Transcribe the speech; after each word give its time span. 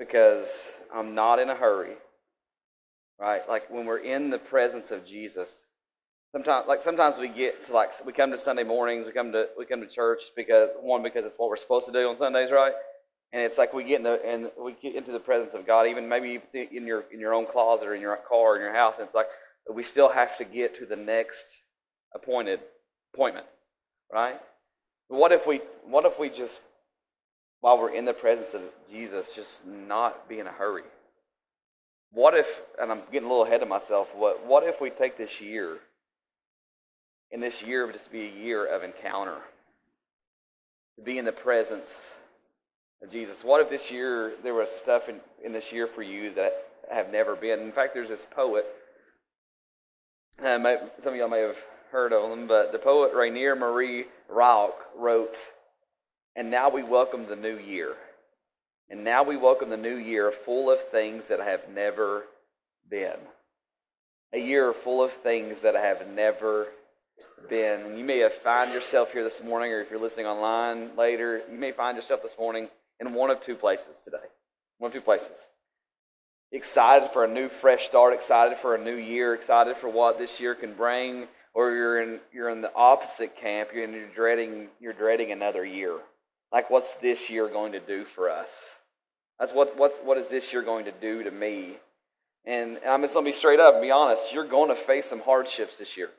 because 0.00 0.66
I'm 0.92 1.14
not 1.14 1.38
in 1.38 1.50
a 1.50 1.54
hurry. 1.54 1.94
Right? 3.20 3.46
Like 3.46 3.70
when 3.70 3.84
we're 3.84 3.98
in 3.98 4.30
the 4.30 4.38
presence 4.38 4.90
of 4.90 5.06
Jesus, 5.06 5.66
sometimes 6.32 6.66
like 6.66 6.82
sometimes 6.82 7.18
we 7.18 7.28
get 7.28 7.66
to 7.66 7.72
like 7.74 7.92
we 8.06 8.14
come 8.14 8.30
to 8.30 8.38
Sunday 8.38 8.64
mornings, 8.64 9.06
we 9.06 9.12
come 9.12 9.30
to 9.32 9.48
we 9.58 9.66
come 9.66 9.82
to 9.82 9.86
church 9.86 10.22
because 10.34 10.70
one 10.80 11.02
because 11.02 11.26
it's 11.26 11.36
what 11.36 11.50
we're 11.50 11.56
supposed 11.56 11.86
to 11.86 11.92
do 11.92 12.08
on 12.08 12.16
Sundays, 12.16 12.50
right? 12.50 12.72
And 13.32 13.42
it's 13.42 13.58
like 13.58 13.74
we 13.74 13.84
get 13.84 13.98
in 13.98 14.04
the 14.04 14.20
and 14.24 14.50
we 14.58 14.72
get 14.72 14.94
into 14.94 15.12
the 15.12 15.20
presence 15.20 15.52
of 15.52 15.66
God, 15.66 15.86
even 15.86 16.08
maybe 16.08 16.40
in 16.54 16.86
your 16.86 17.04
in 17.12 17.20
your 17.20 17.34
own 17.34 17.46
closet 17.46 17.86
or 17.86 17.94
in 17.94 18.00
your 18.00 18.16
car 18.16 18.54
or 18.54 18.56
in 18.56 18.62
your 18.62 18.74
house, 18.74 18.94
and 18.98 19.04
it's 19.04 19.14
like 19.14 19.28
we 19.70 19.82
still 19.82 20.08
have 20.08 20.38
to 20.38 20.44
get 20.44 20.76
to 20.78 20.86
the 20.86 20.96
next 20.96 21.44
appointed 22.14 22.60
appointment, 23.12 23.46
right? 24.10 24.40
What 25.08 25.30
if 25.30 25.46
we 25.46 25.60
what 25.84 26.06
if 26.06 26.18
we 26.18 26.30
just 26.30 26.62
while 27.60 27.78
we're 27.78 27.94
in 27.94 28.04
the 28.04 28.14
presence 28.14 28.54
of 28.54 28.62
Jesus, 28.90 29.32
just 29.34 29.66
not 29.66 30.28
be 30.28 30.38
in 30.38 30.46
a 30.46 30.52
hurry? 30.52 30.84
What 32.12 32.34
if, 32.34 32.62
and 32.80 32.90
I'm 32.90 33.02
getting 33.12 33.28
a 33.28 33.30
little 33.30 33.44
ahead 33.44 33.62
of 33.62 33.68
myself, 33.68 34.14
what, 34.14 34.44
what 34.44 34.64
if 34.64 34.80
we 34.80 34.90
take 34.90 35.16
this 35.16 35.40
year, 35.40 35.78
and 37.30 37.42
this 37.42 37.62
year 37.62 37.86
would 37.86 37.94
just 37.94 38.10
be 38.10 38.26
a 38.26 38.30
year 38.30 38.64
of 38.64 38.82
encounter, 38.82 39.38
to 40.96 41.02
be 41.02 41.18
in 41.18 41.24
the 41.24 41.32
presence 41.32 41.94
of 43.02 43.10
Jesus? 43.10 43.44
What 43.44 43.60
if 43.60 43.70
this 43.70 43.90
year 43.90 44.32
there 44.42 44.54
was 44.54 44.70
stuff 44.70 45.08
in, 45.08 45.20
in 45.44 45.52
this 45.52 45.70
year 45.70 45.86
for 45.86 46.02
you 46.02 46.34
that 46.34 46.66
have 46.90 47.12
never 47.12 47.36
been? 47.36 47.60
In 47.60 47.72
fact, 47.72 47.94
there's 47.94 48.08
this 48.08 48.26
poet, 48.30 48.66
uh, 50.42 50.58
some 50.98 51.12
of 51.12 51.18
y'all 51.18 51.28
may 51.28 51.42
have 51.42 51.58
heard 51.92 52.12
of 52.12 52.30
him, 52.30 52.46
but 52.46 52.72
the 52.72 52.78
poet 52.78 53.12
Rainier 53.14 53.54
Marie 53.54 54.06
Rauch 54.28 54.74
wrote, 54.96 55.36
And 56.36 56.50
now 56.50 56.70
we 56.70 56.82
welcome 56.82 57.26
the 57.26 57.36
new 57.36 57.58
year. 57.58 57.94
And 58.88 59.04
now 59.04 59.22
we 59.22 59.36
welcome 59.36 59.70
the 59.70 59.76
new 59.76 59.96
year 59.96 60.32
full 60.32 60.70
of 60.70 60.80
things 60.90 61.28
that 61.28 61.40
have 61.40 61.68
never 61.68 62.24
been. 62.88 63.18
A 64.32 64.38
year 64.38 64.72
full 64.72 65.02
of 65.02 65.12
things 65.12 65.62
that 65.62 65.74
have 65.74 66.06
never 66.08 66.68
been. 67.48 67.80
And 67.82 67.98
you 67.98 68.04
may 68.04 68.18
have 68.18 68.32
found 68.32 68.72
yourself 68.72 69.12
here 69.12 69.24
this 69.24 69.42
morning, 69.42 69.72
or 69.72 69.80
if 69.80 69.90
you're 69.90 70.00
listening 70.00 70.26
online 70.26 70.96
later, 70.96 71.42
you 71.50 71.58
may 71.58 71.72
find 71.72 71.96
yourself 71.96 72.22
this 72.22 72.36
morning 72.38 72.68
in 73.00 73.12
one 73.14 73.30
of 73.30 73.40
two 73.40 73.54
places 73.54 74.00
today. 74.04 74.18
One 74.78 74.88
of 74.88 74.94
two 74.94 75.00
places. 75.00 75.46
Excited 76.52 77.10
for 77.10 77.24
a 77.24 77.28
new 77.28 77.48
fresh 77.48 77.86
start, 77.86 78.12
excited 78.12 78.58
for 78.58 78.74
a 78.74 78.82
new 78.82 78.96
year, 78.96 79.34
excited 79.34 79.76
for 79.76 79.88
what 79.88 80.18
this 80.18 80.40
year 80.40 80.54
can 80.54 80.74
bring, 80.74 81.28
or 81.54 81.72
you're 81.72 82.02
in 82.02 82.18
you're 82.32 82.48
in 82.48 82.60
the 82.60 82.74
opposite 82.74 83.36
camp, 83.36 83.70
you're, 83.72 83.84
in, 83.84 83.92
you're 83.92 84.08
dreading 84.08 84.68
you're 84.80 84.92
dreading 84.92 85.30
another 85.30 85.64
year. 85.64 85.98
Like 86.52 86.70
what's 86.70 86.94
this 86.94 87.30
year 87.30 87.48
going 87.48 87.72
to 87.72 87.80
do 87.80 88.04
for 88.04 88.30
us? 88.30 88.50
That's 89.38 89.52
what, 89.52 89.76
what's, 89.78 89.98
what 90.00 90.18
is 90.18 90.28
this 90.28 90.52
year 90.52 90.62
going 90.62 90.84
to 90.84 90.92
do 90.92 91.22
to 91.22 91.30
me? 91.30 91.76
And 92.44 92.78
I'm 92.86 93.02
just 93.02 93.14
going 93.14 93.24
to 93.24 93.28
be 93.28 93.36
straight 93.36 93.60
up 93.60 93.74
and 93.74 93.82
be 93.82 93.90
honest. 93.90 94.32
You're 94.32 94.46
going 94.46 94.68
to 94.68 94.74
face 94.74 95.06
some 95.06 95.20
hardships 95.20 95.78
this 95.78 95.96
year. 95.96 96.10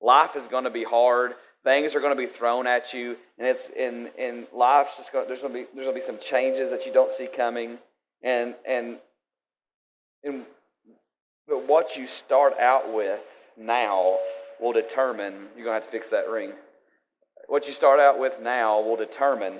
Life 0.00 0.36
is 0.36 0.46
going 0.46 0.64
to 0.64 0.70
be 0.70 0.84
hard. 0.84 1.34
Things 1.64 1.94
are 1.94 2.00
going 2.00 2.16
to 2.16 2.20
be 2.20 2.28
thrown 2.28 2.66
at 2.66 2.94
you, 2.94 3.16
and 3.38 3.48
it's 3.48 3.68
in 3.70 4.10
in 4.16 4.46
life's 4.54 4.96
just. 4.98 5.10
There's 5.12 5.42
going 5.42 5.52
to 5.52 5.58
be 5.60 5.66
there's 5.74 5.86
going 5.86 5.96
to 5.96 6.00
be 6.00 6.00
some 6.00 6.18
changes 6.20 6.70
that 6.70 6.86
you 6.86 6.92
don't 6.92 7.10
see 7.10 7.26
coming, 7.26 7.78
and 8.22 8.54
and 8.64 8.98
and 10.22 10.44
but 11.48 11.66
what 11.66 11.96
you 11.96 12.06
start 12.06 12.56
out 12.58 12.94
with 12.94 13.18
now 13.56 14.16
will 14.60 14.72
determine. 14.72 15.48
You're 15.56 15.64
going 15.64 15.76
to 15.76 15.82
have 15.82 15.86
to 15.86 15.90
fix 15.90 16.10
that 16.10 16.28
ring. 16.28 16.52
What 17.46 17.66
you 17.66 17.72
start 17.72 18.00
out 18.00 18.18
with 18.18 18.40
now 18.40 18.80
will 18.80 18.96
determine 18.96 19.58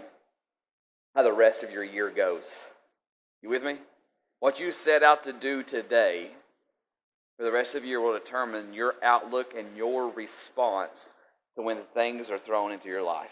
how 1.15 1.23
the 1.23 1.33
rest 1.33 1.63
of 1.63 1.71
your 1.71 1.85
year 1.85 2.11
goes. 2.11 2.45
You 3.43 3.49
with 3.49 3.63
me? 3.63 3.77
What 4.41 4.61
you 4.61 4.73
set 4.73 5.03
out 5.03 5.25
to 5.25 5.33
do 5.33 5.63
today 5.63 6.31
for 7.37 7.45
the 7.45 7.53
rest 7.53 7.75
of 7.75 7.83
the 7.83 7.89
year 7.89 8.01
will 8.01 8.13
determine 8.13 8.73
your 8.73 8.95
outlook 9.03 9.55
and 9.57 9.77
your 9.77 10.09
response 10.09 11.15
to 11.57 11.63
when 11.63 11.79
things 11.95 12.31
are 12.31 12.39
thrown 12.39 12.73
into 12.73 12.89
your 12.89 13.03
life. 13.03 13.31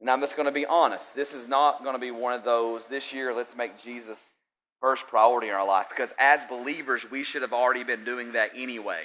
And 0.00 0.10
I'm 0.10 0.20
just 0.20 0.36
going 0.36 0.46
to 0.46 0.52
be 0.52 0.66
honest. 0.66 1.14
This 1.14 1.32
is 1.32 1.48
not 1.48 1.82
going 1.82 1.94
to 1.94 2.00
be 2.00 2.10
one 2.10 2.34
of 2.34 2.44
those, 2.44 2.88
this 2.88 3.12
year, 3.12 3.32
let's 3.32 3.56
make 3.56 3.82
Jesus 3.82 4.34
first 4.80 5.06
priority 5.06 5.48
in 5.48 5.54
our 5.54 5.66
life. 5.66 5.86
Because 5.88 6.12
as 6.18 6.44
believers, 6.44 7.10
we 7.10 7.22
should 7.22 7.42
have 7.42 7.52
already 7.52 7.84
been 7.84 8.04
doing 8.04 8.32
that 8.32 8.50
anyway. 8.54 9.04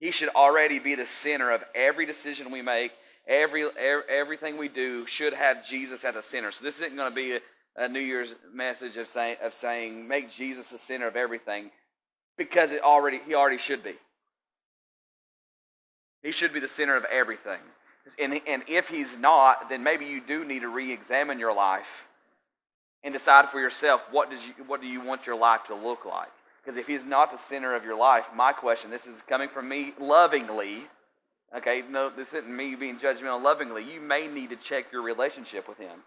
He 0.00 0.10
should 0.10 0.28
already 0.30 0.78
be 0.78 0.94
the 0.94 1.06
center 1.06 1.50
of 1.50 1.64
every 1.74 2.04
decision 2.04 2.50
we 2.50 2.62
make. 2.62 2.92
Every, 3.28 3.66
everything 4.08 4.56
we 4.56 4.68
do 4.68 5.06
should 5.06 5.34
have 5.34 5.66
Jesus 5.66 6.04
at 6.04 6.14
the 6.14 6.22
center. 6.22 6.50
So 6.50 6.64
this 6.64 6.76
isn't 6.80 6.96
going 6.96 7.10
to 7.10 7.14
be 7.14 7.34
a, 7.34 7.40
a 7.76 7.88
New 7.88 8.00
Year's 8.00 8.34
message 8.54 8.96
of 8.96 9.06
saying, 9.06 9.36
of 9.42 9.52
saying, 9.52 10.08
make 10.08 10.32
Jesus 10.32 10.70
the 10.70 10.78
center 10.78 11.06
of 11.06 11.14
everything 11.14 11.70
because 12.38 12.72
it 12.72 12.82
already, 12.82 13.20
he 13.26 13.34
already 13.34 13.58
should 13.58 13.84
be. 13.84 13.94
He 16.22 16.32
should 16.32 16.54
be 16.54 16.60
the 16.60 16.68
center 16.68 16.96
of 16.96 17.04
everything. 17.04 17.60
And, 18.18 18.40
and 18.46 18.62
if 18.66 18.88
he's 18.88 19.16
not, 19.18 19.68
then 19.68 19.82
maybe 19.82 20.06
you 20.06 20.22
do 20.26 20.44
need 20.44 20.60
to 20.60 20.68
re 20.68 20.90
examine 20.90 21.38
your 21.38 21.54
life 21.54 22.06
and 23.04 23.12
decide 23.12 23.48
for 23.50 23.60
yourself 23.60 24.02
what, 24.10 24.30
does 24.30 24.44
you, 24.46 24.52
what 24.66 24.80
do 24.80 24.86
you 24.86 25.02
want 25.04 25.26
your 25.26 25.36
life 25.36 25.64
to 25.66 25.74
look 25.74 26.04
like. 26.04 26.28
Because 26.64 26.78
if 26.78 26.86
he's 26.86 27.04
not 27.04 27.30
the 27.30 27.38
center 27.38 27.74
of 27.74 27.84
your 27.84 27.96
life, 27.96 28.26
my 28.34 28.52
question, 28.52 28.90
this 28.90 29.06
is 29.06 29.22
coming 29.28 29.48
from 29.48 29.68
me 29.68 29.92
lovingly, 30.00 30.84
okay, 31.56 31.82
no, 31.88 32.10
this 32.10 32.32
isn't 32.32 32.54
me 32.54 32.74
being 32.74 32.98
judgmental 32.98 33.42
lovingly, 33.42 33.84
you 33.84 34.00
may 34.00 34.26
need 34.26 34.50
to 34.50 34.56
check 34.56 34.92
your 34.92 35.02
relationship 35.02 35.68
with 35.68 35.78
him. 35.78 36.00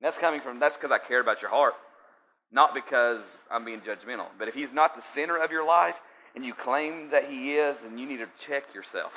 That's 0.00 0.18
coming 0.18 0.40
from, 0.40 0.60
that's 0.60 0.76
because 0.76 0.92
I 0.92 0.98
care 0.98 1.20
about 1.20 1.42
your 1.42 1.50
heart, 1.50 1.74
not 2.52 2.74
because 2.74 3.44
I'm 3.50 3.64
being 3.64 3.80
judgmental. 3.80 4.26
But 4.38 4.48
if 4.48 4.54
he's 4.54 4.72
not 4.72 4.94
the 4.94 5.02
center 5.02 5.36
of 5.36 5.50
your 5.50 5.66
life 5.66 5.96
and 6.34 6.44
you 6.44 6.54
claim 6.54 7.10
that 7.10 7.30
he 7.30 7.56
is, 7.56 7.80
then 7.80 7.98
you 7.98 8.06
need 8.06 8.18
to 8.18 8.28
check 8.38 8.74
yourself. 8.74 9.12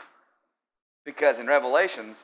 Because 1.05 1.39
in 1.39 1.47
Revelations, 1.47 2.23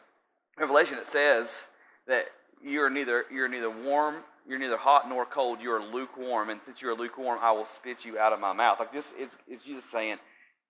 Revelation 0.58 0.98
it 0.98 1.08
says 1.08 1.64
that 2.08 2.26
you're 2.64 2.90
neither 2.90 3.26
you're 3.32 3.48
neither 3.48 3.70
warm, 3.70 4.16
you're 4.48 4.60
neither 4.60 4.78
hot 4.78 5.10
nor 5.10 5.26
cold, 5.26 5.60
you're 5.62 5.84
lukewarm, 5.84 6.50
and 6.50 6.62
since 6.64 6.82
you're 6.82 6.96
lukewarm, 6.96 7.40
I 7.42 7.52
will 7.52 7.66
spit 7.66 8.06
you 8.06 8.18
out 8.18 8.34
of 8.34 8.40
my 8.40 8.54
mouth. 8.54 8.80
Like 8.80 8.94
this, 8.94 9.14
it's, 9.18 9.38
it's 9.48 9.66
Jesus 9.66 9.86
saying, 9.86 10.18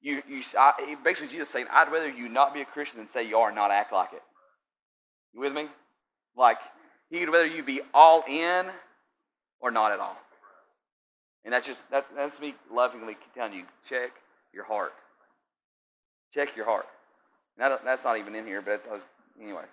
you, 0.01 0.21
you 0.27 0.41
I, 0.57 0.95
basically 1.03 1.29
Jesus 1.29 1.49
saying, 1.49 1.67
I'd 1.71 1.91
rather 1.91 2.09
you 2.09 2.29
not 2.29 2.53
be 2.53 2.61
a 2.61 2.65
Christian 2.65 2.99
than 2.99 3.09
say 3.09 3.27
you 3.27 3.37
are 3.37 3.47
and 3.47 3.55
not 3.55 3.71
act 3.71 3.91
like 3.91 4.13
it. 4.13 4.21
You 5.33 5.41
with 5.41 5.53
me? 5.53 5.67
Like 6.35 6.59
He'd 7.09 7.25
rather 7.25 7.45
you 7.45 7.63
be 7.63 7.81
all 7.93 8.23
in 8.27 8.67
or 9.59 9.71
not 9.71 9.91
at 9.91 9.99
all. 9.99 10.17
And 11.45 11.53
that's 11.53 11.65
just 11.65 11.89
that, 11.91 12.05
that's 12.15 12.39
me 12.39 12.55
lovingly 12.71 13.15
telling 13.33 13.53
you, 13.53 13.63
check 13.87 14.11
your 14.53 14.65
heart. 14.65 14.93
Check 16.33 16.55
your 16.55 16.65
heart. 16.65 16.85
That, 17.57 17.83
that's 17.83 18.03
not 18.03 18.17
even 18.17 18.35
in 18.35 18.45
here, 18.45 18.61
but 18.61 18.73
it's, 18.73 18.87
anyways. 19.41 19.65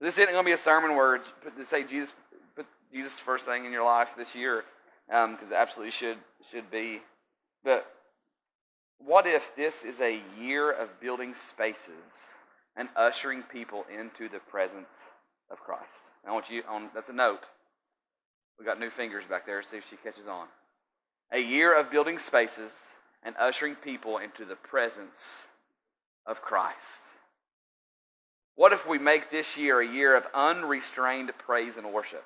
This 0.00 0.14
isn't 0.14 0.32
going 0.32 0.44
to 0.44 0.46
be 0.46 0.52
a 0.52 0.58
sermon 0.58 0.94
where 0.94 1.18
to 1.18 1.64
say 1.64 1.84
Jesus 1.84 2.12
put 2.54 2.66
Jesus 2.92 3.14
first 3.14 3.46
thing 3.46 3.64
in 3.64 3.72
your 3.72 3.84
life 3.84 4.08
this 4.16 4.34
year, 4.34 4.64
because 5.08 5.24
um, 5.24 5.38
it 5.50 5.54
absolutely 5.54 5.92
should 5.92 6.18
should 6.50 6.70
be. 6.70 7.00
But 7.64 7.86
what 8.98 9.26
if 9.26 9.54
this 9.56 9.82
is 9.82 10.00
a 10.00 10.20
year 10.38 10.70
of 10.70 11.00
building 11.00 11.34
spaces 11.34 11.90
and 12.76 12.88
ushering 12.96 13.42
people 13.42 13.84
into 13.92 14.28
the 14.28 14.38
presence 14.38 14.94
of 15.50 15.60
Christ? 15.60 15.96
I 16.26 16.32
want 16.32 16.50
you 16.50 16.62
on, 16.68 16.88
that's 16.94 17.08
a 17.08 17.12
note. 17.12 17.44
We 18.58 18.64
got 18.64 18.80
new 18.80 18.90
fingers 18.90 19.24
back 19.28 19.46
there. 19.46 19.62
See 19.62 19.76
if 19.76 19.88
she 19.88 19.96
catches 19.96 20.26
on. 20.26 20.46
A 21.32 21.38
year 21.38 21.78
of 21.78 21.90
building 21.90 22.18
spaces 22.18 22.72
and 23.22 23.34
ushering 23.38 23.74
people 23.74 24.18
into 24.18 24.44
the 24.44 24.56
presence 24.56 25.44
of 26.26 26.40
Christ. 26.40 26.76
What 28.54 28.72
if 28.72 28.88
we 28.88 28.98
make 28.98 29.30
this 29.30 29.58
year 29.58 29.80
a 29.80 29.86
year 29.86 30.16
of 30.16 30.26
unrestrained 30.34 31.30
praise 31.38 31.76
and 31.76 31.92
worship? 31.92 32.24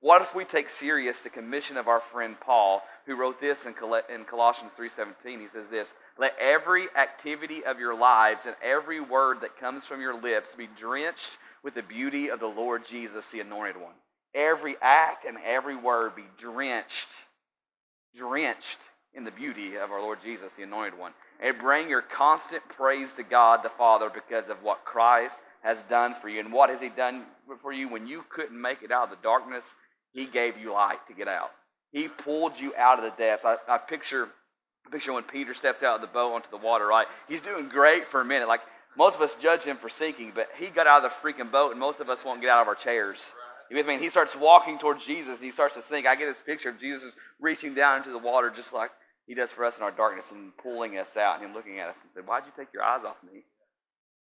What 0.00 0.22
if 0.22 0.34
we 0.34 0.44
take 0.44 0.70
serious 0.70 1.20
the 1.20 1.28
commission 1.28 1.76
of 1.76 1.86
our 1.86 2.00
friend 2.00 2.36
Paul, 2.40 2.82
who 3.06 3.16
wrote 3.16 3.40
this 3.40 3.66
in, 3.66 3.74
in 4.12 4.24
Colossians 4.24 4.72
3:17? 4.78 5.40
He 5.40 5.48
says 5.48 5.68
this, 5.68 5.94
"Let 6.18 6.36
every 6.38 6.88
activity 6.96 7.64
of 7.64 7.78
your 7.78 7.94
lives 7.94 8.46
and 8.46 8.56
every 8.62 9.00
word 9.00 9.40
that 9.40 9.58
comes 9.58 9.84
from 9.84 10.00
your 10.00 10.14
lips 10.14 10.54
be 10.54 10.68
drenched 10.76 11.38
with 11.62 11.74
the 11.74 11.82
beauty 11.82 12.30
of 12.30 12.40
the 12.40 12.46
Lord 12.46 12.84
Jesus, 12.84 13.28
the 13.28 13.40
anointed 13.40 13.80
one. 13.80 13.94
Every 14.34 14.76
act 14.80 15.24
and 15.24 15.36
every 15.44 15.76
word 15.76 16.14
be 16.14 16.24
drenched, 16.38 17.08
drenched 18.16 18.78
in 19.14 19.24
the 19.24 19.30
beauty 19.30 19.76
of 19.76 19.90
our 19.90 20.00
Lord 20.00 20.18
Jesus, 20.22 20.52
the 20.56 20.62
anointed 20.62 20.98
one. 20.98 21.12
And 21.40 21.58
bring 21.58 21.88
your 21.88 22.02
constant 22.02 22.62
praise 22.68 23.12
to 23.14 23.22
God 23.22 23.62
the 23.62 23.70
Father 23.70 24.10
because 24.10 24.48
of 24.48 24.62
what 24.62 24.84
Christ 24.84 25.38
has 25.62 25.82
done 25.88 26.14
for 26.14 26.28
you. 26.28 26.40
And 26.40 26.52
what 26.52 26.70
has 26.70 26.80
He 26.80 26.88
done 26.88 27.24
for 27.60 27.72
you 27.72 27.88
when 27.88 28.06
you 28.06 28.24
couldn't 28.30 28.60
make 28.60 28.82
it 28.82 28.92
out 28.92 29.04
of 29.04 29.10
the 29.10 29.22
darkness? 29.22 29.74
He 30.12 30.26
gave 30.26 30.56
you 30.56 30.72
light 30.72 31.06
to 31.08 31.14
get 31.14 31.28
out. 31.28 31.50
He 31.92 32.08
pulled 32.08 32.58
you 32.58 32.74
out 32.76 32.98
of 32.98 33.04
the 33.04 33.10
depths. 33.22 33.44
I, 33.44 33.56
I 33.68 33.78
picture, 33.78 34.28
picture 34.90 35.12
when 35.12 35.24
Peter 35.24 35.54
steps 35.54 35.82
out 35.82 35.96
of 35.96 36.00
the 36.00 36.06
boat 36.06 36.32
onto 36.32 36.50
the 36.50 36.56
water, 36.56 36.86
right? 36.86 37.06
He's 37.28 37.40
doing 37.40 37.68
great 37.68 38.06
for 38.06 38.20
a 38.20 38.24
minute. 38.24 38.48
Like 38.48 38.60
most 38.96 39.16
of 39.16 39.22
us 39.22 39.34
judge 39.36 39.62
him 39.62 39.76
for 39.76 39.88
sinking, 39.88 40.32
but 40.34 40.48
he 40.58 40.66
got 40.66 40.86
out 40.86 41.04
of 41.04 41.10
the 41.10 41.28
freaking 41.28 41.50
boat, 41.50 41.70
and 41.70 41.80
most 41.80 42.00
of 42.00 42.08
us 42.08 42.24
won't 42.24 42.40
get 42.40 42.50
out 42.50 42.62
of 42.62 42.68
our 42.68 42.74
chairs. 42.74 43.24
You 43.70 43.76
with 43.76 43.86
me? 43.86 43.94
And 43.94 44.02
he 44.02 44.10
starts 44.10 44.34
walking 44.34 44.78
towards 44.78 45.06
Jesus 45.06 45.36
and 45.36 45.44
he 45.44 45.52
starts 45.52 45.76
to 45.76 45.82
sink. 45.82 46.04
I 46.04 46.16
get 46.16 46.26
this 46.26 46.42
picture 46.42 46.70
of 46.70 46.80
Jesus 46.80 47.14
reaching 47.40 47.72
down 47.72 47.98
into 47.98 48.10
the 48.10 48.18
water 48.18 48.50
just 48.54 48.72
like 48.72 48.90
he 49.26 49.34
does 49.34 49.52
for 49.52 49.64
us 49.64 49.76
in 49.76 49.84
our 49.84 49.92
darkness 49.92 50.26
and 50.32 50.56
pulling 50.56 50.98
us 50.98 51.16
out 51.16 51.36
and 51.36 51.44
him 51.48 51.54
looking 51.54 51.78
at 51.78 51.88
us 51.88 51.96
and 52.02 52.10
saying, 52.12 52.26
Why'd 52.26 52.46
you 52.46 52.52
take 52.56 52.72
your 52.74 52.82
eyes 52.82 53.04
off 53.06 53.16
me? 53.22 53.44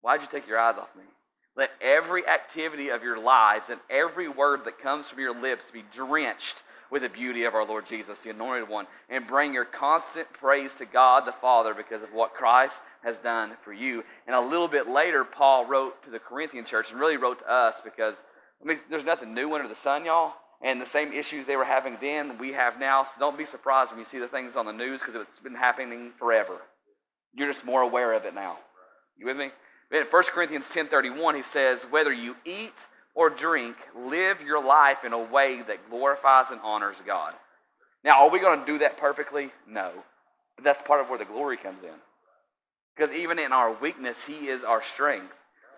Why'd 0.01 0.21
you 0.21 0.27
take 0.31 0.47
your 0.47 0.57
eyes 0.57 0.77
off 0.79 0.89
me? 0.97 1.03
Let 1.55 1.69
every 1.81 2.27
activity 2.27 2.89
of 2.89 3.03
your 3.03 3.19
lives 3.19 3.69
and 3.69 3.79
every 3.91 4.27
word 4.27 4.65
that 4.65 4.81
comes 4.81 5.07
from 5.07 5.19
your 5.19 5.39
lips 5.39 5.69
be 5.69 5.83
drenched 5.93 6.55
with 6.91 7.01
the 7.01 7.09
beauty 7.09 7.43
of 7.43 7.53
our 7.53 7.65
Lord 7.65 7.85
Jesus, 7.85 8.19
the 8.21 8.29
anointed 8.29 8.69
one, 8.69 8.87
and 9.09 9.27
bring 9.27 9.53
your 9.53 9.65
constant 9.65 10.31
praise 10.33 10.73
to 10.75 10.85
God 10.85 11.25
the 11.25 11.33
Father 11.33 11.73
because 11.73 12.03
of 12.03 12.13
what 12.13 12.33
Christ 12.33 12.79
has 13.03 13.17
done 13.17 13.53
for 13.63 13.73
you. 13.73 14.03
And 14.25 14.35
a 14.35 14.41
little 14.41 14.67
bit 14.67 14.87
later, 14.87 15.23
Paul 15.23 15.65
wrote 15.65 16.03
to 16.03 16.09
the 16.09 16.19
Corinthian 16.19 16.65
church 16.65 16.91
and 16.91 16.99
really 16.99 17.17
wrote 17.17 17.39
to 17.39 17.51
us 17.51 17.81
because 17.83 18.23
I 18.61 18.65
mean, 18.65 18.79
there's 18.89 19.05
nothing 19.05 19.33
new 19.33 19.53
under 19.53 19.67
the 19.67 19.75
sun, 19.75 20.05
y'all. 20.05 20.33
And 20.61 20.81
the 20.81 20.85
same 20.85 21.13
issues 21.13 21.45
they 21.45 21.55
were 21.55 21.65
having 21.65 21.97
then, 22.01 22.39
we 22.39 22.53
have 22.53 22.79
now. 22.79 23.03
So 23.03 23.11
don't 23.19 23.37
be 23.37 23.45
surprised 23.45 23.91
when 23.91 23.99
you 23.99 24.05
see 24.05 24.17
the 24.17 24.27
things 24.27 24.55
on 24.55 24.65
the 24.65 24.73
news 24.73 25.01
because 25.01 25.15
it's 25.15 25.39
been 25.39 25.53
happening 25.53 26.11
forever. 26.17 26.57
You're 27.35 27.51
just 27.51 27.65
more 27.65 27.81
aware 27.81 28.13
of 28.13 28.25
it 28.25 28.33
now. 28.33 28.57
You 29.17 29.27
with 29.27 29.37
me? 29.37 29.51
In 29.91 30.03
1 30.03 30.23
Corinthians 30.25 30.67
10.31, 30.67 31.35
he 31.35 31.43
says, 31.43 31.83
whether 31.89 32.11
you 32.11 32.35
eat 32.43 32.73
or 33.17 33.31
drink, 33.31 33.75
live 33.95 34.43
your 34.43 34.63
life 34.63 35.03
in 35.03 35.11
a 35.11 35.19
way 35.19 35.63
that 35.63 35.89
glorifies 35.89 36.51
and 36.51 36.61
honors 36.63 36.97
God. 37.03 37.33
Now, 38.03 38.23
are 38.23 38.29
we 38.29 38.39
going 38.39 38.59
to 38.59 38.65
do 38.65 38.77
that 38.77 38.97
perfectly? 38.97 39.49
No. 39.67 39.91
But 40.55 40.63
that's 40.63 40.83
part 40.83 41.01
of 41.01 41.09
where 41.09 41.17
the 41.17 41.25
glory 41.25 41.57
comes 41.57 41.81
in. 41.81 41.89
Because 42.95 43.11
even 43.11 43.39
in 43.39 43.51
our 43.51 43.73
weakness, 43.73 44.23
He 44.23 44.47
is 44.47 44.63
our 44.63 44.83
strength. 44.83 45.33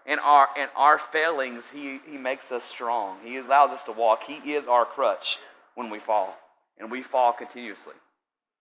In 0.05 0.19
our, 0.19 0.49
in 0.57 0.67
our 0.75 0.97
failings, 0.97 1.69
he, 1.71 1.99
he 2.09 2.17
makes 2.17 2.51
us 2.51 2.63
strong. 2.63 3.17
He 3.23 3.37
allows 3.37 3.69
us 3.69 3.83
to 3.83 3.91
walk. 3.91 4.23
He 4.23 4.53
is 4.53 4.65
our 4.65 4.83
crutch 4.83 5.37
when 5.75 5.89
we 5.89 5.99
fall. 5.99 6.35
And 6.77 6.89
we 6.89 7.03
fall 7.03 7.31
continuously. 7.31 7.93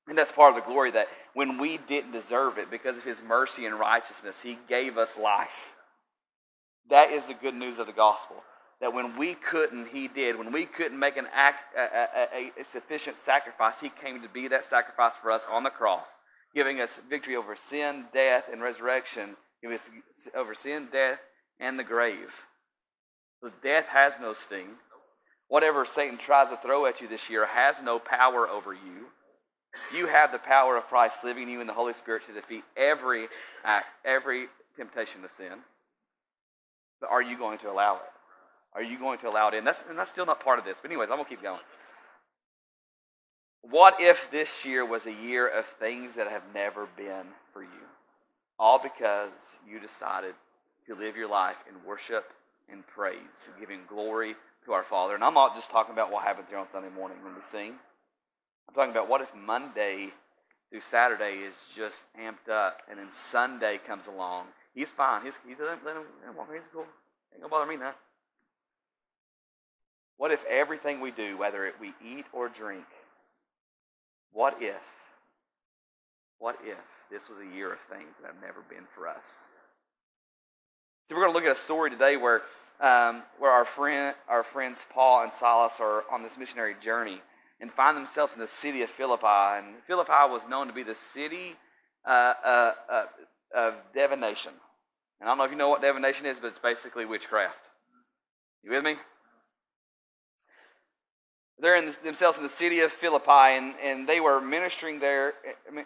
And 0.09 0.17
that's 0.17 0.33
part 0.33 0.57
of 0.57 0.63
the 0.63 0.69
glory 0.71 0.91
that 0.93 1.09
when 1.35 1.59
we 1.59 1.79
didn't 1.79 2.13
deserve 2.13 2.59
it, 2.59 2.71
because 2.71 2.99
of 2.99 3.05
His 3.05 3.23
mercy 3.27 3.67
and 3.67 3.79
righteousness, 3.79 4.43
He 4.43 4.59
gave 4.69 4.99
us 4.99 5.17
life. 5.17 5.73
That 6.91 7.11
is 7.11 7.27
the 7.27 7.35
good 7.35 7.55
news 7.55 7.79
of 7.79 7.87
the 7.87 7.93
gospel 7.93 8.37
that 8.81 8.95
when 8.95 9.19
we 9.19 9.35
couldn't, 9.35 9.89
He 9.89 10.09
did. 10.09 10.39
When 10.39 10.53
we 10.53 10.67
couldn't 10.67 10.99
make 10.99 11.17
an 11.17 11.27
act, 11.33 11.75
a, 11.77 11.81
a, 11.81 12.61
a, 12.61 12.65
sufficient 12.65 13.19
sacrifice, 13.19 13.81
He 13.81 13.91
came 13.91 14.23
to 14.23 14.29
be 14.29 14.49
that 14.49 14.65
sacrifice 14.65 15.17
for 15.17 15.31
us 15.31 15.43
on 15.51 15.65
the 15.65 15.71
cross, 15.71 16.15
giving 16.55 16.81
us 16.81 17.01
victory 17.09 17.37
over 17.37 17.57
sin, 17.57 18.07
death, 18.13 18.45
and 18.51 18.63
resurrection, 18.63 19.37
giving 19.63 19.77
us 19.77 19.89
over 20.35 20.55
sin, 20.55 20.89
death, 20.93 21.19
and 21.59 21.79
the 21.79 21.85
grave. 21.85 22.31
So 23.43 23.51
death 23.63 23.87
has 23.87 24.15
no 24.21 24.33
sting. 24.33 24.69
Whatever 25.49 25.85
Satan 25.85 26.19
tries 26.19 26.51
to 26.51 26.57
throw 26.57 26.87
at 26.87 27.01
you 27.01 27.09
this 27.09 27.31
year 27.31 27.47
has 27.47 27.81
no 27.83 27.99
power 27.99 28.49
over 28.49 28.73
you. 28.73 29.07
You 29.95 30.07
have 30.07 30.33
the 30.33 30.39
power 30.39 30.77
of 30.77 30.85
Christ 30.85 31.25
living 31.25 31.45
in 31.45 31.49
you 31.49 31.61
in 31.61 31.67
the 31.67 31.73
Holy 31.73 31.95
Spirit 31.95 32.23
to 32.27 32.35
defeat 32.35 32.65
every 32.77 33.29
act, 33.65 33.87
every 34.05 34.47
temptation 34.77 35.25
of 35.25 35.33
sin. 35.33 35.59
But 37.01 37.11
are 37.11 37.23
you 37.23 37.39
going 37.39 37.59
to 37.59 37.71
allow 37.71 37.97
it? 37.97 38.18
Are 38.79 38.83
you 38.85 38.97
going 38.97 39.19
to 39.19 39.29
allow 39.29 39.49
it 39.49 39.55
in? 39.55 39.65
That's, 39.65 39.85
and 39.91 39.99
that's 39.99 40.09
still 40.09 40.25
not 40.25 40.39
part 40.39 40.61
of 40.61 40.65
this. 40.65 40.79
But, 40.81 40.93
anyways, 40.93 41.09
I'm 41.11 41.17
going 41.17 41.25
to 41.25 41.31
keep 41.31 41.43
going. 41.43 41.59
What 43.63 44.01
if 44.01 44.31
this 44.31 44.65
year 44.65 44.87
was 44.87 45.05
a 45.07 45.13
year 45.13 45.49
of 45.49 45.67
things 45.81 46.15
that 46.15 46.29
have 46.29 46.45
never 46.55 46.87
been 46.97 47.27
for 47.53 47.63
you? 47.63 47.89
All 48.57 48.79
because 48.79 49.33
you 49.69 49.81
decided 49.81 50.35
to 50.87 50.95
live 50.95 51.17
your 51.17 51.29
life 51.29 51.57
in 51.69 51.75
worship 51.85 52.31
and 52.71 52.87
praise, 52.87 53.19
giving 53.59 53.81
glory 53.89 54.37
to 54.65 54.73
our 54.73 54.85
Father. 54.85 55.17
And 55.17 55.25
I'm 55.25 55.35
not 55.35 55.57
just 55.57 55.73
talking 55.73 55.93
about 55.93 56.13
what 56.13 56.23
happens 56.23 56.47
here 56.49 56.59
on 56.59 56.69
Sunday 56.69 56.89
morning 56.89 57.19
when 57.25 57.35
we 57.35 57.43
sing. 57.43 57.73
I'm 58.69 58.75
talking 58.77 58.93
about 58.93 59.09
what 59.09 59.23
if 59.23 59.35
Monday 59.35 60.13
through 60.71 60.83
Saturday 60.83 61.39
is 61.39 61.57
just 61.75 62.05
amped 62.17 62.49
up, 62.49 62.83
and 62.89 63.01
then 63.01 63.11
Sunday 63.11 63.81
comes 63.85 64.07
along. 64.07 64.47
He's 64.73 64.93
fine. 64.93 65.25
He's, 65.25 65.41
he 65.49 65.55
doesn't 65.55 65.85
let 65.85 65.97
him, 65.97 66.05
walk. 66.37 66.49
He's 66.53 66.63
cool. 66.73 66.87
Ain't 67.33 67.43
gonna 67.43 67.51
bother 67.51 67.69
me 67.69 67.77
now. 67.77 67.95
What 70.19 70.33
if 70.33 70.45
everything 70.47 71.01
we 71.01 71.13
do, 71.13 71.39
whether 71.39 71.65
it 71.65 71.77
we 71.81 71.95
eat 72.05 72.27
or 72.33 72.49
drink, 72.49 72.85
what 74.33 74.59
if, 74.61 74.77
what 76.39 76.59
if 76.63 76.77
this 77.11 77.29
was 77.29 77.39
a 77.39 77.57
year 77.57 77.73
of 77.73 77.79
things 77.89 78.15
that 78.21 78.33
have 78.35 78.43
never 78.43 78.61
been 78.69 78.85
for 78.95 79.09
us? 79.09 79.47
So 81.09 81.15
we're 81.15 81.23
going 81.23 81.33
to 81.33 81.39
look 81.39 81.49
at 81.49 81.57
a 81.57 81.61
story 81.61 81.91
today 81.91 82.17
where, 82.17 82.43
um, 82.81 83.23
where 83.39 83.51
our, 83.51 83.65
friend, 83.65 84.15
our 84.29 84.43
friends 84.43 84.85
Paul 84.93 85.23
and 85.23 85.33
Silas 85.33 85.75
are 85.81 86.05
on 86.13 86.23
this 86.23 86.37
missionary 86.37 86.75
journey 86.83 87.23
and 87.61 87.73
find 87.73 87.97
themselves 87.97 88.35
in 88.35 88.41
the 88.41 88.47
city 88.47 88.83
of 88.83 88.91
Philippi. 88.91 89.25
And 89.27 89.77
Philippi 89.87 90.29
was 90.29 90.43
known 90.51 90.67
to 90.67 90.73
be 90.73 90.83
the 90.83 90.95
city 90.97 91.57
uh, 92.05 92.35
uh, 92.45 92.73
uh, 92.91 93.05
of 93.55 93.75
divination. 93.95 94.53
And 95.21 95.29
I 95.29 95.31
don't 95.31 95.39
know 95.39 95.45
if 95.45 95.51
you 95.51 95.57
know 95.57 95.69
what 95.69 95.81
divination 95.81 96.27
is, 96.27 96.39
but 96.39 96.49
it's 96.49 96.59
basically 96.59 97.05
witchcraft. 97.05 97.57
You 98.63 98.73
with 98.73 98.85
me? 98.85 98.97
They're 101.61 101.77
in 101.77 101.93
themselves 102.05 102.37
in 102.37 102.45
the 102.45 102.49
city 102.49 102.81
of 102.81 102.93
Philippi, 102.93 103.57
and, 103.57 103.75
and 103.83 104.09
they 104.09 104.21
were 104.21 104.41
ministering 104.41 105.01
there. 105.01 105.35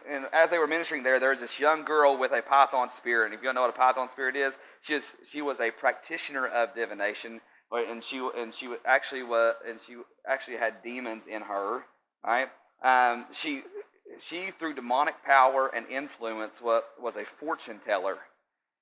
And 0.08 0.26
as 0.32 0.50
they 0.50 0.58
were 0.58 0.66
ministering 0.66 1.02
there, 1.02 1.18
there 1.18 1.30
was 1.30 1.40
this 1.40 1.58
young 1.58 1.84
girl 1.84 2.18
with 2.18 2.32
a 2.32 2.42
python 2.42 2.90
spirit. 2.90 3.26
And 3.26 3.34
if 3.34 3.40
you 3.40 3.46
don't 3.46 3.54
know 3.54 3.62
what 3.62 3.70
a 3.70 3.78
python 3.78 4.08
spirit 4.10 4.36
is, 4.36 4.58
she 4.82 4.94
was, 4.94 5.14
she 5.26 5.40
was 5.40 5.60
a 5.60 5.70
practitioner 5.70 6.46
of 6.46 6.74
divination, 6.74 7.40
and 7.72 8.04
she 8.04 8.18
and 8.36 8.52
she 8.52 8.68
actually 8.84 9.22
was 9.22 9.54
and 9.66 9.78
she 9.86 9.96
actually 10.28 10.58
had 10.58 10.82
demons 10.84 11.26
in 11.26 11.42
her. 11.42 11.84
Right? 12.24 12.48
Um, 12.84 13.26
she 13.32 13.62
she 14.20 14.50
through 14.50 14.74
demonic 14.74 15.24
power 15.24 15.70
and 15.74 15.86
influence 15.88 16.60
was, 16.60 16.82
was 17.00 17.16
a 17.16 17.24
fortune 17.24 17.80
teller, 17.84 18.18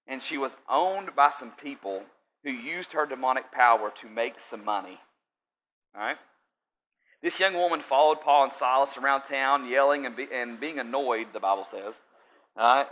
and 0.08 0.20
she 0.20 0.38
was 0.38 0.56
owned 0.68 1.14
by 1.14 1.30
some 1.30 1.52
people 1.52 2.02
who 2.42 2.50
used 2.50 2.92
her 2.92 3.06
demonic 3.06 3.52
power 3.52 3.92
to 3.94 4.08
make 4.08 4.40
some 4.40 4.64
money. 4.64 4.98
All 5.94 6.00
right. 6.00 6.16
This 7.22 7.38
young 7.38 7.54
woman 7.54 7.80
followed 7.80 8.20
Paul 8.22 8.44
and 8.44 8.52
Silas 8.52 8.96
around 8.96 9.22
town, 9.22 9.68
yelling 9.68 10.06
and, 10.06 10.16
be, 10.16 10.26
and 10.32 10.58
being 10.58 10.78
annoyed, 10.78 11.28
the 11.32 11.40
Bible 11.40 11.66
says. 11.70 12.00
Uh, 12.56 12.84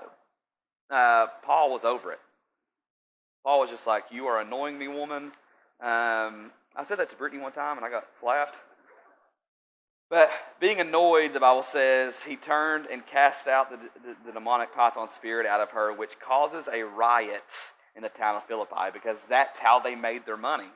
uh, 0.91 1.27
Paul 1.43 1.71
was 1.71 1.85
over 1.85 2.13
it. 2.13 2.21
Paul 3.43 3.61
was 3.61 3.71
just 3.71 3.87
like, 3.87 4.05
You 4.11 4.27
are 4.27 4.41
annoying 4.41 4.79
me, 4.79 4.89
woman. 4.89 5.33
Um, 5.81 6.51
I 6.77 6.85
said 6.85 6.99
that 6.99 7.11
to 7.11 7.17
Brittany 7.17 7.43
one 7.43 7.53
time 7.53 7.77
and 7.77 7.87
I 7.87 7.91
got 7.91 8.05
slapped. 8.21 8.57
But 10.11 10.31
being 10.59 10.81
annoyed, 10.81 11.35
the 11.35 11.41
Bible 11.41 11.63
says, 11.63 12.23
he 12.23 12.37
turned 12.37 12.87
and 12.87 13.07
cast 13.07 13.47
out 13.47 13.71
the, 13.71 13.77
the, 13.77 14.17
the, 14.27 14.33
demonic 14.33 14.75
python 14.75 15.11
spirit 15.11 15.47
out 15.47 15.61
of 15.61 15.71
her, 15.71 15.93
which 15.93 16.19
causes 16.19 16.67
a 16.73 16.83
riot 16.83 17.43
in 17.95 18.03
the 18.03 18.09
town 18.09 18.35
of 18.35 18.45
Philippi 18.45 18.91
because 18.93 19.27
that's 19.27 19.59
how 19.59 19.81
they 19.81 19.95
made 19.95 20.25
their 20.25 20.39
money. 20.39 20.69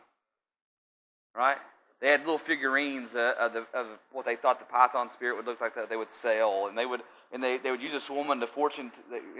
Right? 1.34 1.56
They 2.02 2.08
had 2.08 2.22
little 2.22 2.36
figurines 2.36 3.14
uh, 3.14 3.34
of, 3.38 3.52
the, 3.52 3.60
of, 3.72 3.86
what 4.10 4.26
they 4.26 4.34
thought 4.34 4.58
the 4.58 4.64
python 4.64 5.08
spirit 5.08 5.36
would 5.36 5.46
look 5.46 5.60
like 5.60 5.76
that 5.76 5.88
they 5.88 5.96
would 5.96 6.10
sell, 6.10 6.66
and 6.66 6.76
they 6.76 6.84
would 6.84 7.00
and 7.32 7.42
they, 7.42 7.58
they 7.58 7.70
would 7.70 7.80
use 7.80 7.92
this 7.92 8.10
woman, 8.10 8.40
the 8.40 8.46
fortune 8.46 8.90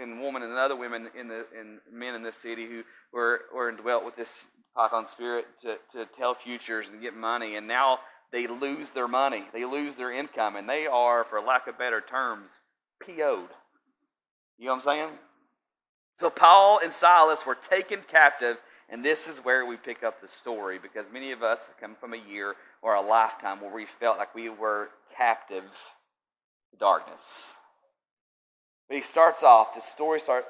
and 0.01 0.19
woman 0.21 0.41
and 0.41 0.53
other 0.53 0.75
women 0.75 1.09
in 1.19 1.27
the 1.27 1.45
in 1.59 1.79
men 1.91 2.15
in 2.15 2.23
this 2.23 2.37
city 2.37 2.65
who 2.65 2.83
were 3.11 3.41
were 3.53 3.69
dwelt 3.73 4.05
with 4.05 4.15
this 4.15 4.47
python 4.73 5.05
spirit 5.05 5.45
to, 5.61 5.75
to 5.91 6.07
tell 6.17 6.33
futures 6.33 6.87
and 6.87 7.01
get 7.01 7.13
money, 7.13 7.57
and 7.57 7.67
now 7.67 7.99
they 8.31 8.47
lose 8.47 8.91
their 8.91 9.09
money, 9.09 9.43
they 9.53 9.65
lose 9.65 9.95
their 9.95 10.13
income, 10.13 10.55
and 10.55 10.67
they 10.67 10.87
are, 10.87 11.25
for 11.25 11.41
lack 11.41 11.67
of 11.67 11.77
better 11.77 12.01
terms, 12.01 12.49
PO'd. 13.05 13.49
You 14.57 14.67
know 14.67 14.71
what 14.71 14.75
I'm 14.75 14.79
saying? 14.79 15.09
So 16.17 16.29
Paul 16.29 16.79
and 16.81 16.93
Silas 16.93 17.45
were 17.45 17.55
taken 17.55 17.99
captive 18.07 18.57
and 18.89 19.03
this 19.03 19.27
is 19.27 19.37
where 19.39 19.65
we 19.65 19.77
pick 19.77 20.03
up 20.03 20.21
the 20.21 20.27
story 20.27 20.79
because 20.81 21.05
many 21.11 21.31
of 21.31 21.43
us 21.43 21.69
come 21.79 21.95
from 21.99 22.13
a 22.13 22.17
year 22.17 22.55
or 22.81 22.95
a 22.95 23.01
lifetime 23.01 23.61
where 23.61 23.73
we 23.73 23.85
felt 23.85 24.17
like 24.17 24.35
we 24.35 24.49
were 24.49 24.89
captive 25.15 25.63
to 26.71 26.77
darkness. 26.77 27.53
But 28.87 28.97
he 28.97 29.03
starts 29.03 29.43
off, 29.43 29.75
the 29.75 29.81
story 29.81 30.19
starts, 30.19 30.47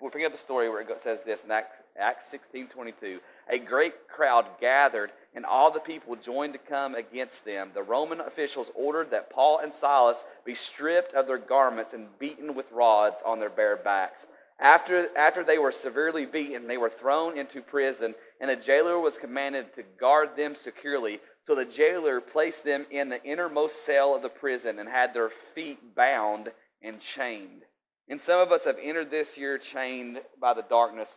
we're 0.00 0.10
picking 0.10 0.26
up 0.26 0.32
the 0.32 0.38
story 0.38 0.68
where 0.68 0.80
it 0.80 1.00
says 1.00 1.20
this 1.24 1.44
in 1.44 1.50
Acts, 1.50 1.76
Acts 1.98 2.28
16 2.28 2.68
22. 2.68 3.20
A 3.48 3.58
great 3.58 4.08
crowd 4.08 4.46
gathered, 4.60 5.10
and 5.34 5.44
all 5.44 5.70
the 5.70 5.80
people 5.80 6.16
joined 6.16 6.52
to 6.52 6.58
come 6.58 6.94
against 6.94 7.44
them. 7.44 7.70
The 7.74 7.82
Roman 7.82 8.20
officials 8.20 8.70
ordered 8.74 9.10
that 9.10 9.30
Paul 9.30 9.60
and 9.62 9.72
Silas 9.72 10.24
be 10.44 10.54
stripped 10.54 11.14
of 11.14 11.26
their 11.26 11.38
garments 11.38 11.92
and 11.92 12.18
beaten 12.18 12.54
with 12.54 12.70
rods 12.72 13.22
on 13.24 13.38
their 13.38 13.50
bare 13.50 13.76
backs. 13.76 14.26
After, 14.58 15.14
after 15.16 15.44
they 15.44 15.58
were 15.58 15.72
severely 15.72 16.24
beaten, 16.24 16.66
they 16.66 16.78
were 16.78 16.90
thrown 16.90 17.38
into 17.38 17.60
prison, 17.60 18.14
and 18.40 18.48
the 18.48 18.56
jailer 18.56 18.98
was 18.98 19.18
commanded 19.18 19.74
to 19.74 19.82
guard 20.00 20.30
them 20.36 20.54
securely. 20.54 21.20
So 21.46 21.54
the 21.54 21.64
jailer 21.64 22.20
placed 22.20 22.64
them 22.64 22.86
in 22.90 23.08
the 23.08 23.22
innermost 23.22 23.84
cell 23.84 24.14
of 24.14 24.22
the 24.22 24.28
prison 24.28 24.78
and 24.78 24.88
had 24.88 25.12
their 25.12 25.30
feet 25.54 25.94
bound 25.94 26.50
and 26.82 27.00
chained. 27.00 27.62
And 28.08 28.20
some 28.20 28.40
of 28.40 28.52
us 28.52 28.64
have 28.64 28.76
entered 28.82 29.10
this 29.10 29.36
year 29.36 29.58
chained 29.58 30.20
by 30.40 30.54
the 30.54 30.62
darkness. 30.62 31.16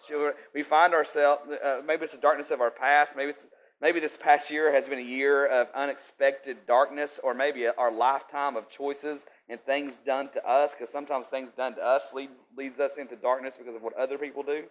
We 0.53 0.63
find 0.63 0.93
ourselves, 0.93 1.43
uh, 1.63 1.81
maybe 1.85 2.03
it's 2.03 2.13
the 2.13 2.19
darkness 2.19 2.51
of 2.51 2.61
our 2.61 2.71
past, 2.71 3.15
maybe 3.15 3.31
it's 3.31 3.43
maybe 3.81 3.99
this 3.99 4.17
past 4.17 4.51
year 4.51 4.73
has 4.73 4.87
been 4.87 4.99
a 4.99 5.01
year 5.01 5.45
of 5.45 5.67
unexpected 5.75 6.57
darkness, 6.67 7.19
or 7.23 7.33
maybe 7.33 7.67
our 7.67 7.91
lifetime 7.91 8.55
of 8.55 8.69
choices 8.69 9.25
and 9.47 9.59
things 9.61 9.99
done 10.05 10.29
to 10.33 10.45
us, 10.45 10.71
because 10.71 10.91
sometimes 10.91 11.27
things 11.27 11.51
done 11.51 11.75
to 11.75 11.81
us 11.81 12.13
leads, 12.13 12.39
leads 12.57 12.79
us 12.79 12.97
into 12.97 13.15
darkness 13.15 13.55
because 13.57 13.75
of 13.75 13.81
what 13.81 13.97
other 13.97 14.17
people 14.17 14.43
do, 14.43 14.63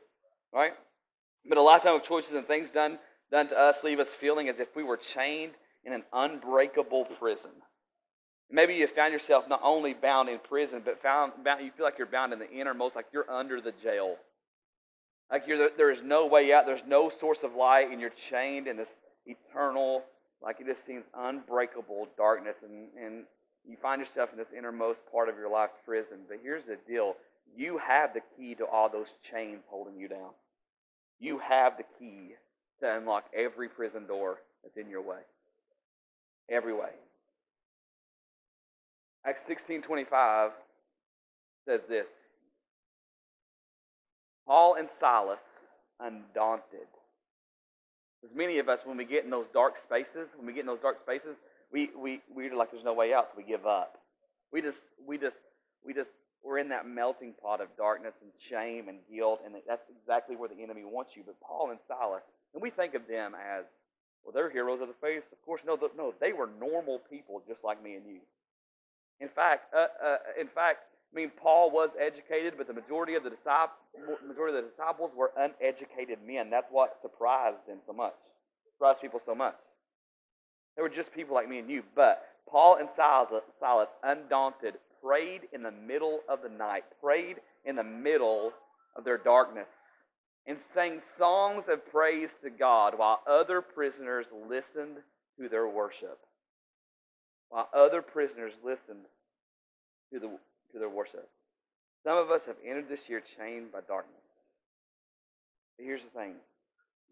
right? 0.52 0.72
But 1.48 1.58
a 1.58 1.62
lifetime 1.62 1.94
of 1.94 2.02
choices 2.02 2.34
and 2.34 2.46
things 2.46 2.70
done, 2.70 2.98
done 3.30 3.48
to 3.48 3.58
us 3.58 3.82
leave 3.84 4.00
us 4.00 4.14
feeling 4.14 4.48
as 4.48 4.58
if 4.58 4.74
we 4.76 4.82
were 4.82 4.96
chained 4.96 5.52
in 5.84 5.92
an 5.92 6.02
unbreakable 6.12 7.06
prison. 7.18 7.50
Maybe 8.50 8.74
you 8.74 8.86
found 8.86 9.12
yourself 9.12 9.46
not 9.48 9.60
only 9.62 9.92
bound 9.94 10.28
in 10.28 10.38
prison, 10.38 10.82
but 10.84 11.02
found, 11.02 11.32
bound, 11.44 11.64
you 11.64 11.70
feel 11.70 11.84
like 11.84 11.98
you're 11.98 12.06
bound 12.06 12.32
in 12.32 12.38
the 12.38 12.50
innermost, 12.50 12.96
like 12.96 13.06
you're 13.12 13.30
under 13.30 13.60
the 13.60 13.72
jail. 13.72 14.16
Like 15.30 15.44
you're, 15.46 15.70
there 15.76 15.90
is 15.90 16.00
no 16.02 16.26
way 16.26 16.52
out. 16.52 16.64
There's 16.66 16.80
no 16.86 17.10
source 17.20 17.38
of 17.42 17.54
light, 17.54 17.90
and 17.90 18.00
you're 18.00 18.12
chained 18.30 18.66
in 18.66 18.76
this 18.76 18.88
eternal, 19.26 20.02
like 20.42 20.56
it 20.60 20.66
just 20.66 20.86
seems 20.86 21.04
unbreakable 21.16 22.08
darkness. 22.16 22.56
And, 22.62 22.88
and 23.02 23.24
you 23.68 23.76
find 23.82 24.00
yourself 24.00 24.30
in 24.32 24.38
this 24.38 24.48
innermost 24.56 25.00
part 25.12 25.28
of 25.28 25.36
your 25.36 25.50
life's 25.50 25.76
prison. 25.84 26.18
But 26.28 26.38
here's 26.42 26.64
the 26.64 26.78
deal 26.88 27.14
you 27.56 27.78
have 27.78 28.14
the 28.14 28.20
key 28.36 28.54
to 28.56 28.64
all 28.64 28.88
those 28.90 29.06
chains 29.30 29.62
holding 29.68 29.98
you 29.98 30.08
down. 30.08 30.30
You 31.20 31.38
have 31.38 31.74
the 31.76 31.84
key 31.98 32.34
to 32.80 32.96
unlock 32.96 33.24
every 33.36 33.68
prison 33.68 34.06
door 34.06 34.38
that's 34.62 34.76
in 34.76 34.90
your 34.90 35.02
way. 35.02 35.18
Every 36.48 36.72
way. 36.72 36.90
Acts 39.26 39.42
16:25 39.48 40.52
says 41.66 41.80
this. 41.88 42.06
Paul 44.48 44.76
and 44.78 44.88
Silas 44.98 45.38
undaunted. 46.00 46.88
As 48.24 48.30
many 48.34 48.58
of 48.58 48.68
us, 48.68 48.80
when 48.84 48.96
we 48.96 49.04
get 49.04 49.24
in 49.24 49.30
those 49.30 49.44
dark 49.52 49.74
spaces, 49.84 50.26
when 50.36 50.46
we 50.46 50.54
get 50.54 50.60
in 50.60 50.66
those 50.66 50.80
dark 50.80 50.98
spaces, 51.00 51.36
we, 51.70 51.90
we, 51.96 52.22
we're 52.34 52.56
like 52.56 52.70
there's 52.72 52.82
no 52.82 52.94
way 52.94 53.12
out, 53.12 53.28
so 53.30 53.34
we 53.36 53.44
give 53.44 53.66
up. 53.66 53.98
We 54.50 54.62
just, 54.62 54.78
we 55.06 55.18
just, 55.18 55.36
we 55.84 55.92
just, 55.92 56.08
we're 56.42 56.58
in 56.58 56.70
that 56.70 56.88
melting 56.88 57.34
pot 57.42 57.60
of 57.60 57.68
darkness 57.76 58.14
and 58.22 58.30
shame 58.48 58.88
and 58.88 58.98
guilt, 59.14 59.40
and 59.44 59.54
that's 59.68 59.84
exactly 60.00 60.34
where 60.34 60.48
the 60.48 60.62
enemy 60.62 60.82
wants 60.82 61.10
you. 61.14 61.22
But 61.26 61.38
Paul 61.40 61.70
and 61.70 61.78
Silas, 61.86 62.22
and 62.54 62.62
we 62.62 62.70
think 62.70 62.94
of 62.94 63.06
them 63.06 63.34
as, 63.34 63.66
well, 64.24 64.32
they're 64.32 64.50
heroes 64.50 64.80
of 64.80 64.88
the 64.88 64.94
faith. 65.02 65.24
Of 65.30 65.44
course, 65.44 65.60
no, 65.66 65.78
no, 65.96 66.14
they 66.20 66.32
were 66.32 66.48
normal 66.58 67.02
people 67.10 67.42
just 67.46 67.60
like 67.62 67.84
me 67.84 67.96
and 67.96 68.06
you. 68.06 68.20
In 69.20 69.28
fact, 69.28 69.74
uh, 69.76 69.88
uh, 70.02 70.16
in 70.40 70.48
fact, 70.48 70.78
I 71.12 71.16
mean, 71.16 71.30
Paul 71.40 71.70
was 71.70 71.90
educated, 71.98 72.54
but 72.56 72.66
the 72.66 72.74
majority 72.74 73.14
of 73.14 73.24
the 73.24 73.30
disciples, 73.30 73.78
majority 74.26 74.58
of 74.58 74.64
the 74.64 74.70
disciples 74.70 75.10
were 75.16 75.32
uneducated 75.36 76.18
men. 76.26 76.50
That's 76.50 76.70
what 76.70 76.98
surprised 77.00 77.66
them 77.66 77.78
so 77.86 77.92
much, 77.92 78.14
surprised 78.74 79.00
people 79.00 79.20
so 79.24 79.34
much. 79.34 79.56
They 80.76 80.82
were 80.82 80.88
just 80.88 81.14
people 81.14 81.34
like 81.34 81.48
me 81.48 81.58
and 81.58 81.70
you. 81.70 81.82
But 81.96 82.22
Paul 82.48 82.76
and 82.76 82.88
Silas, 82.94 83.88
undaunted, 84.02 84.74
prayed 85.02 85.42
in 85.52 85.62
the 85.62 85.72
middle 85.72 86.20
of 86.28 86.42
the 86.42 86.48
night, 86.48 86.84
prayed 87.00 87.36
in 87.64 87.76
the 87.76 87.84
middle 87.84 88.52
of 88.94 89.04
their 89.04 89.18
darkness, 89.18 89.68
and 90.46 90.58
sang 90.74 91.00
songs 91.18 91.64
of 91.68 91.90
praise 91.90 92.30
to 92.42 92.50
God 92.50 92.98
while 92.98 93.20
other 93.28 93.60
prisoners 93.60 94.26
listened 94.48 94.98
to 95.40 95.48
their 95.48 95.68
worship 95.68 96.18
while 97.48 97.68
other 97.74 98.02
prisoners 98.02 98.52
listened 98.64 99.04
to, 100.12 100.18
the, 100.18 100.30
to 100.72 100.78
their 100.78 100.88
worship. 100.88 101.28
Some 102.04 102.16
of 102.16 102.30
us 102.30 102.42
have 102.46 102.56
entered 102.64 102.88
this 102.88 103.08
year 103.08 103.22
chained 103.36 103.72
by 103.72 103.80
darkness. 103.86 104.14
But 105.76 105.86
here's 105.86 106.02
the 106.02 106.18
thing 106.18 106.34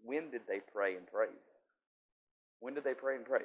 when 0.05 0.31
did 0.31 0.43
they 0.49 0.61
pray 0.73 0.97
and 0.97 1.07
praise? 1.07 1.31
When 2.61 2.75
did 2.75 2.85
they 2.85 2.95
pray 2.95 3.17
and 3.17 3.25
praise? 3.25 3.45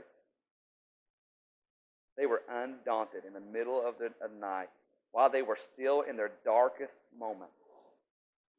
They 2.17 2.25
were 2.25 2.41
undaunted 2.49 3.25
in 3.25 3.33
the 3.33 3.39
middle 3.39 3.81
of 3.85 3.95
the 3.97 4.11
of 4.23 4.31
night 4.39 4.69
while 5.11 5.29
they 5.29 5.41
were 5.41 5.57
still 5.73 6.01
in 6.01 6.17
their 6.17 6.31
darkest 6.45 6.93
moments. 7.17 7.53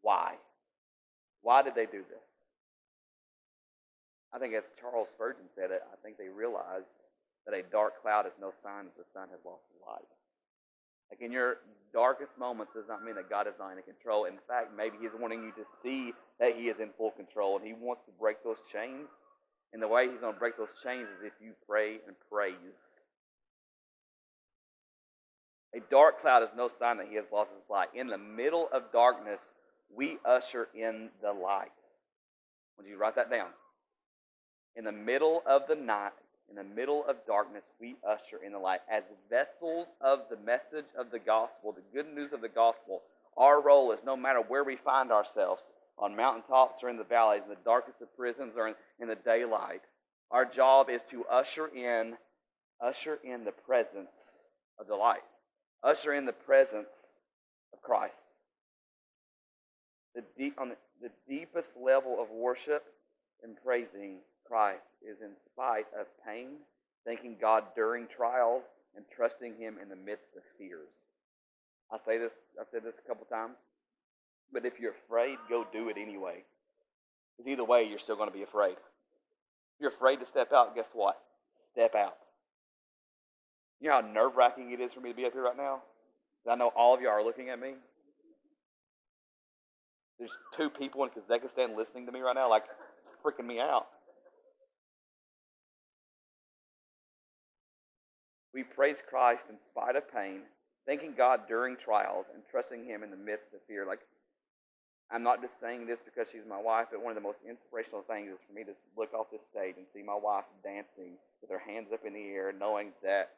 Why? 0.03 0.35
Why 1.43 1.63
did 1.63 1.75
they 1.75 1.87
do 1.87 2.03
this? 2.09 2.27
I 4.33 4.39
think, 4.39 4.55
as 4.55 4.65
Charles 4.81 5.09
Spurgeon 5.13 5.49
said 5.55 5.71
it, 5.71 5.83
I 5.93 5.97
think 6.03 6.17
they 6.17 6.29
realized 6.29 6.89
that 7.47 7.55
a 7.55 7.63
dark 7.71 8.01
cloud 8.01 8.27
is 8.27 8.33
no 8.41 8.53
sign 8.63 8.85
that 8.85 8.97
the 8.97 9.09
sun 9.13 9.29
has 9.31 9.41
lost 9.45 9.63
its 9.75 9.85
light. 9.85 10.09
Like 11.13 11.21
in 11.21 11.31
your 11.31 11.57
darkest 11.93 12.33
moments 12.39 12.73
does 12.75 12.89
not 12.89 13.05
mean 13.05 13.17
that 13.17 13.29
God 13.29 13.47
is 13.47 13.53
not 13.59 13.77
in 13.77 13.83
control. 13.83 14.25
In 14.25 14.41
fact, 14.49 14.73
maybe 14.75 14.97
He's 14.99 15.13
wanting 15.21 15.43
you 15.43 15.53
to 15.61 15.69
see 15.83 16.15
that 16.41 16.57
He 16.57 16.73
is 16.73 16.81
in 16.81 16.89
full 16.97 17.11
control 17.11 17.59
and 17.59 17.67
He 17.67 17.75
wants 17.75 18.01
to 18.07 18.13
break 18.19 18.43
those 18.43 18.57
chains. 18.73 19.13
And 19.75 19.83
the 19.83 19.89
way 19.89 20.09
He's 20.09 20.21
going 20.21 20.33
to 20.33 20.39
break 20.41 20.57
those 20.57 20.73
chains 20.83 21.07
is 21.21 21.27
if 21.27 21.35
you 21.39 21.53
pray 21.69 22.01
and 22.07 22.17
praise. 22.33 22.57
A 25.77 25.81
dark 25.91 26.23
cloud 26.23 26.43
is 26.43 26.49
no 26.57 26.71
sign 26.79 26.97
that 26.97 27.09
He 27.11 27.17
has 27.17 27.27
lost 27.31 27.51
His 27.51 27.69
light. 27.69 27.89
In 27.95 28.07
the 28.07 28.17
middle 28.17 28.71
of 28.73 28.91
darkness, 28.91 29.41
we 29.95 30.17
usher 30.25 30.69
in 30.75 31.11
the 31.21 31.33
light. 31.33 31.77
Would 32.79 32.87
you 32.87 32.97
write 32.97 33.17
that 33.17 33.31
down? 33.31 33.49
In 34.77 34.85
the 34.85 34.93
middle 34.93 35.43
of 35.47 35.63
the 35.69 35.75
night, 35.75 36.13
in 36.53 36.57
the 36.57 36.75
middle 36.75 37.05
of 37.09 37.17
darkness, 37.27 37.63
we 37.81 37.97
usher 38.07 38.45
in 38.45 38.53
the 38.53 38.59
light. 38.59 38.81
As 38.91 39.03
vessels 39.31 39.87
of 40.03 40.21
the 40.29 40.37
message 40.45 40.89
of 40.99 41.11
the 41.11 41.19
gospel, 41.19 41.73
the 41.73 41.83
good 41.95 42.15
news 42.15 42.33
of 42.33 42.43
the 42.43 42.49
gospel, 42.49 43.01
our 43.39 43.63
role 43.63 43.93
is 43.93 44.01
no 44.05 44.17
matter 44.17 44.41
where 44.47 44.63
we 44.63 44.77
find 44.77 45.11
ourselves, 45.11 45.63
on 45.99 46.17
mountaintops 46.17 46.83
or 46.83 46.91
in 46.91 46.97
the 46.97 47.05
valleys, 47.05 47.43
in 47.45 47.51
the 47.51 47.65
darkest 47.65 48.01
of 48.03 48.17
prisons 48.17 48.53
or 48.57 48.69
in, 48.69 48.75
in 49.01 49.09
the 49.09 49.15
daylight, 49.15 49.83
our 50.31 50.45
job 50.45 50.89
is 50.91 51.01
to 51.11 51.25
usher 51.27 51.69
in, 51.69 52.15
usher 52.83 53.19
in 53.25 53.45
the 53.45 53.53
presence 53.53 54.11
of 54.79 54.87
the 54.89 54.95
light. 54.95 55.23
Usher 55.83 56.13
in 56.15 56.27
the 56.27 56.33
presence 56.33 56.89
of 57.73 57.81
Christ. 57.83 58.15
The 60.15 60.23
deep, 60.37 60.59
on 60.59 60.71
the, 60.71 60.77
the 61.01 61.11
deepest 61.29 61.71
level 61.81 62.19
of 62.21 62.31
worship 62.31 62.85
and 63.43 63.57
praising 63.65 64.19
Christ 64.53 64.85
is 65.01 65.17
in 65.25 65.33
spite 65.49 65.89
of 65.97 66.05
pain, 66.29 66.61
thanking 67.09 67.41
God 67.41 67.65
during 67.75 68.05
trials, 68.15 68.61
and 68.95 69.03
trusting 69.17 69.57
Him 69.57 69.81
in 69.81 69.89
the 69.89 69.97
midst 69.97 70.29
of 70.37 70.45
fears. 70.61 70.93
I 71.89 71.97
say 72.05 72.19
this, 72.21 72.37
I've 72.61 72.69
said 72.69 72.85
this 72.85 72.93
a 73.01 73.09
couple 73.09 73.25
times, 73.33 73.57
but 74.53 74.69
if 74.69 74.75
you're 74.77 74.93
afraid, 75.09 75.41
go 75.49 75.65
do 75.73 75.89
it 75.89 75.97
anyway. 75.97 76.45
Because 77.33 77.49
either 77.49 77.65
way, 77.65 77.89
you're 77.89 78.05
still 78.05 78.17
going 78.17 78.29
to 78.29 78.37
be 78.37 78.45
afraid. 78.45 78.77
If 78.77 79.81
you're 79.81 79.97
afraid 79.97 80.21
to 80.21 80.29
step 80.31 80.53
out, 80.53 80.77
guess 80.77 80.93
what? 80.93 81.17
Step 81.73 81.95
out. 81.97 82.21
You 83.81 83.89
know 83.89 84.03
how 84.03 84.07
nerve 84.07 84.37
wracking 84.37 84.71
it 84.77 84.85
is 84.85 84.93
for 84.93 85.01
me 85.01 85.13
to 85.13 85.17
be 85.17 85.25
up 85.25 85.33
here 85.33 85.45
right 85.45 85.57
now? 85.57 85.81
I 86.45 86.57
know 86.57 86.73
all 86.77 86.95
of 86.95 87.01
you 87.01 87.09
are 87.09 87.25
looking 87.25 87.49
at 87.49 87.59
me. 87.59 87.73
There's 90.19 90.37
two 90.59 90.69
people 90.69 91.05
in 91.05 91.11
Kazakhstan 91.17 91.75
listening 91.75 92.05
to 92.05 92.13
me 92.13 92.21
right 92.21 92.37
now, 92.37 92.51
like 92.51 92.65
freaking 93.25 93.47
me 93.47 93.59
out. 93.59 93.87
We 98.55 98.63
praise 98.63 98.99
Christ 99.09 99.45
in 99.49 99.57
spite 99.67 99.97
of 99.97 100.11
pain, 100.13 100.41
thanking 100.87 101.15
God 101.17 101.49
during 101.49 101.77
trials, 101.77 102.27
and 102.35 102.43
trusting 102.51 102.85
Him 102.85 103.03
in 103.03 103.11
the 103.11 103.17
midst 103.17 103.55
of 103.55 103.61
fear. 103.67 103.87
Like, 103.87 104.01
I'm 105.11 105.23
not 105.23 105.41
just 105.41 105.61
saying 105.61 105.87
this 105.87 105.99
because 106.05 106.29
she's 106.33 106.49
my 106.49 106.61
wife, 106.61 106.89
but 106.91 107.03
one 107.03 107.13
of 107.13 107.17
the 107.17 107.27
most 107.27 107.39
inspirational 107.49 108.03
things 108.03 108.33
is 108.33 108.41
for 108.47 108.53
me 108.53 108.65
to 108.65 108.73
look 108.97 109.13
off 109.13 109.31
this 109.31 109.45
stage 109.53 109.75
and 109.77 109.87
see 109.93 110.03
my 110.03 110.17
wife 110.17 110.45
dancing 110.65 111.21
with 111.41 111.51
her 111.51 111.61
hands 111.61 111.89
up 111.93 112.05
in 112.07 112.15
the 112.15 112.29
air, 112.33 112.53
knowing 112.53 112.93
that 113.03 113.31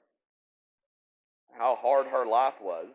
how 1.59 1.77
hard 1.81 2.07
her 2.07 2.27
life 2.27 2.55
was 2.61 2.87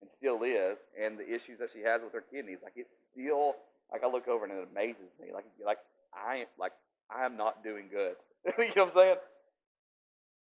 and 0.00 0.10
still 0.18 0.42
is, 0.42 0.76
and 1.00 1.18
the 1.18 1.28
issues 1.28 1.58
that 1.60 1.68
she 1.72 1.80
has 1.80 2.00
with 2.02 2.12
her 2.12 2.24
kidneys. 2.32 2.58
Like, 2.62 2.72
it's 2.76 2.92
still, 3.12 3.56
like, 3.90 4.02
I 4.04 4.08
look 4.08 4.28
over 4.28 4.44
and 4.44 4.52
it 4.52 4.68
amazes 4.72 5.12
me. 5.20 5.28
Like, 5.32 5.44
like 5.64 5.78
I, 6.12 6.44
like, 6.58 6.72
I 7.08 7.24
am 7.24 7.36
not 7.36 7.62
doing 7.62 7.88
good. 7.90 8.16
you 8.58 8.74
know 8.74 8.84
what 8.84 8.96
I'm 8.96 8.98
saying? 8.98 9.16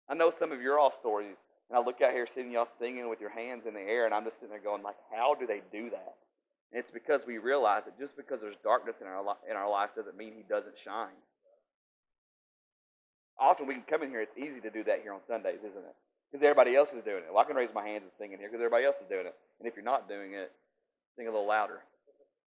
I 0.08 0.14
know 0.14 0.30
some 0.30 0.52
of 0.52 0.60
your 0.60 0.78
all 0.78 0.92
stories, 1.00 1.36
and 1.68 1.76
I 1.76 1.82
look 1.82 2.00
out 2.00 2.12
here 2.12 2.26
seeing 2.32 2.50
y'all 2.50 2.68
singing 2.78 3.08
with 3.08 3.20
your 3.20 3.30
hands 3.30 3.64
in 3.66 3.74
the 3.74 3.80
air, 3.80 4.06
and 4.06 4.14
I'm 4.14 4.24
just 4.24 4.36
sitting 4.36 4.50
there 4.50 4.62
going, 4.62 4.82
like, 4.82 4.96
how 5.10 5.34
do 5.34 5.46
they 5.46 5.62
do 5.72 5.90
that? 5.90 6.14
And 6.72 6.82
it's 6.82 6.90
because 6.90 7.22
we 7.26 7.38
realize 7.38 7.82
that 7.86 7.98
just 7.98 8.16
because 8.16 8.38
there's 8.40 8.58
darkness 8.62 8.96
in 9.00 9.06
our 9.06 9.22
li- 9.22 9.44
in 9.50 9.56
our 9.56 9.70
life 9.70 9.90
doesn't 9.94 10.16
mean 10.16 10.34
He 10.34 10.42
doesn't 10.48 10.74
shine. 10.84 11.14
Often 13.38 13.66
we 13.66 13.74
can 13.74 13.86
come 13.88 14.02
in 14.02 14.10
here; 14.10 14.22
it's 14.22 14.38
easy 14.38 14.60
to 14.60 14.70
do 14.70 14.82
that 14.84 15.02
here 15.02 15.12
on 15.12 15.20
Sundays, 15.28 15.62
isn't 15.62 15.86
it? 15.86 15.96
Because 16.30 16.42
everybody 16.42 16.74
else 16.74 16.88
is 16.90 17.04
doing 17.04 17.22
it. 17.22 17.30
Well, 17.30 17.38
I 17.38 17.46
can 17.46 17.54
raise 17.54 17.70
my 17.74 17.86
hands 17.86 18.02
and 18.02 18.14
sing 18.18 18.32
in 18.32 18.38
here 18.38 18.48
because 18.48 18.62
everybody 18.62 18.84
else 18.84 18.98
is 18.98 19.08
doing 19.08 19.26
it. 19.26 19.34
And 19.58 19.68
if 19.68 19.76
you're 19.76 19.86
not 19.86 20.08
doing 20.08 20.34
it, 20.34 20.50
sing 21.14 21.28
a 21.28 21.30
little 21.30 21.46
louder. 21.46 21.86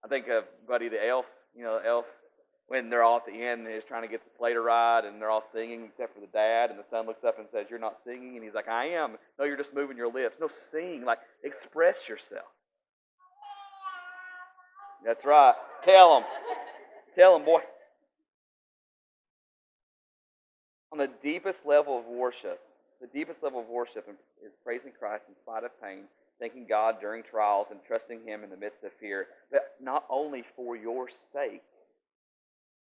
I 0.04 0.08
think 0.08 0.28
of 0.30 0.46
Buddy 0.68 0.90
the 0.90 0.98
Elf. 0.98 1.26
You 1.54 1.64
know, 1.64 1.78
Elf 1.78 2.06
when 2.68 2.90
they're 2.90 3.04
all 3.04 3.18
at 3.18 3.26
the 3.26 3.32
end 3.32 3.66
and 3.66 3.74
he's 3.74 3.84
trying 3.88 4.02
to 4.02 4.08
get 4.08 4.24
the 4.24 4.38
play 4.38 4.54
to 4.54 4.62
ride 4.62 5.06
and 5.06 5.22
they're 5.22 5.30
all 5.30 5.44
singing 5.54 5.86
except 5.86 6.14
for 6.14 6.20
the 6.20 6.28
dad 6.28 6.70
and 6.70 6.78
the 6.78 6.84
son 6.92 7.06
looks 7.06 7.24
up 7.24 7.40
and 7.40 7.48
says, 7.52 7.68
You're 7.70 7.80
not 7.80 7.98
singing 8.06 8.36
and 8.36 8.44
he's 8.44 8.54
like, 8.54 8.68
I 8.68 8.88
am. 8.90 9.18
No, 9.40 9.46
you're 9.46 9.58
just 9.58 9.74
moving 9.74 9.98
your 9.98 10.12
lips. 10.12 10.36
No, 10.40 10.50
sing. 10.72 11.06
Like 11.06 11.20
express 11.44 11.96
yourself. 12.10 12.48
That's 15.06 15.24
right. 15.24 15.54
Tell 15.86 16.16
them. 16.16 16.30
Tell 17.16 17.38
them, 17.38 17.46
boy. 17.46 17.62
On 20.92 20.98
the 20.98 21.10
deepest 21.24 21.60
level 21.66 22.00
of 22.00 22.06
worship, 22.06 22.60
the 23.00 23.08
deepest 23.08 23.44
level 23.44 23.60
of 23.60 23.68
worship 23.68 24.08
is 24.44 24.52
praising 24.64 24.92
Christ 24.98 25.24
in 25.30 25.36
spite 25.36 25.64
of 25.64 25.72
pain, 25.82 26.04
thanking 26.40 26.66
God 26.68 26.96
during 27.00 27.24
trials, 27.24 27.68
and 27.72 27.80
trusting 27.88 28.22
Him 28.26 28.44
in 28.44 28.50
the 28.50 28.58
midst 28.58 28.84
of 28.84 28.92
fear, 29.00 29.28
but 29.52 29.76
not 29.82 30.06
only 30.10 30.44
for 30.56 30.76
your 30.76 31.08
sake. 31.32 31.62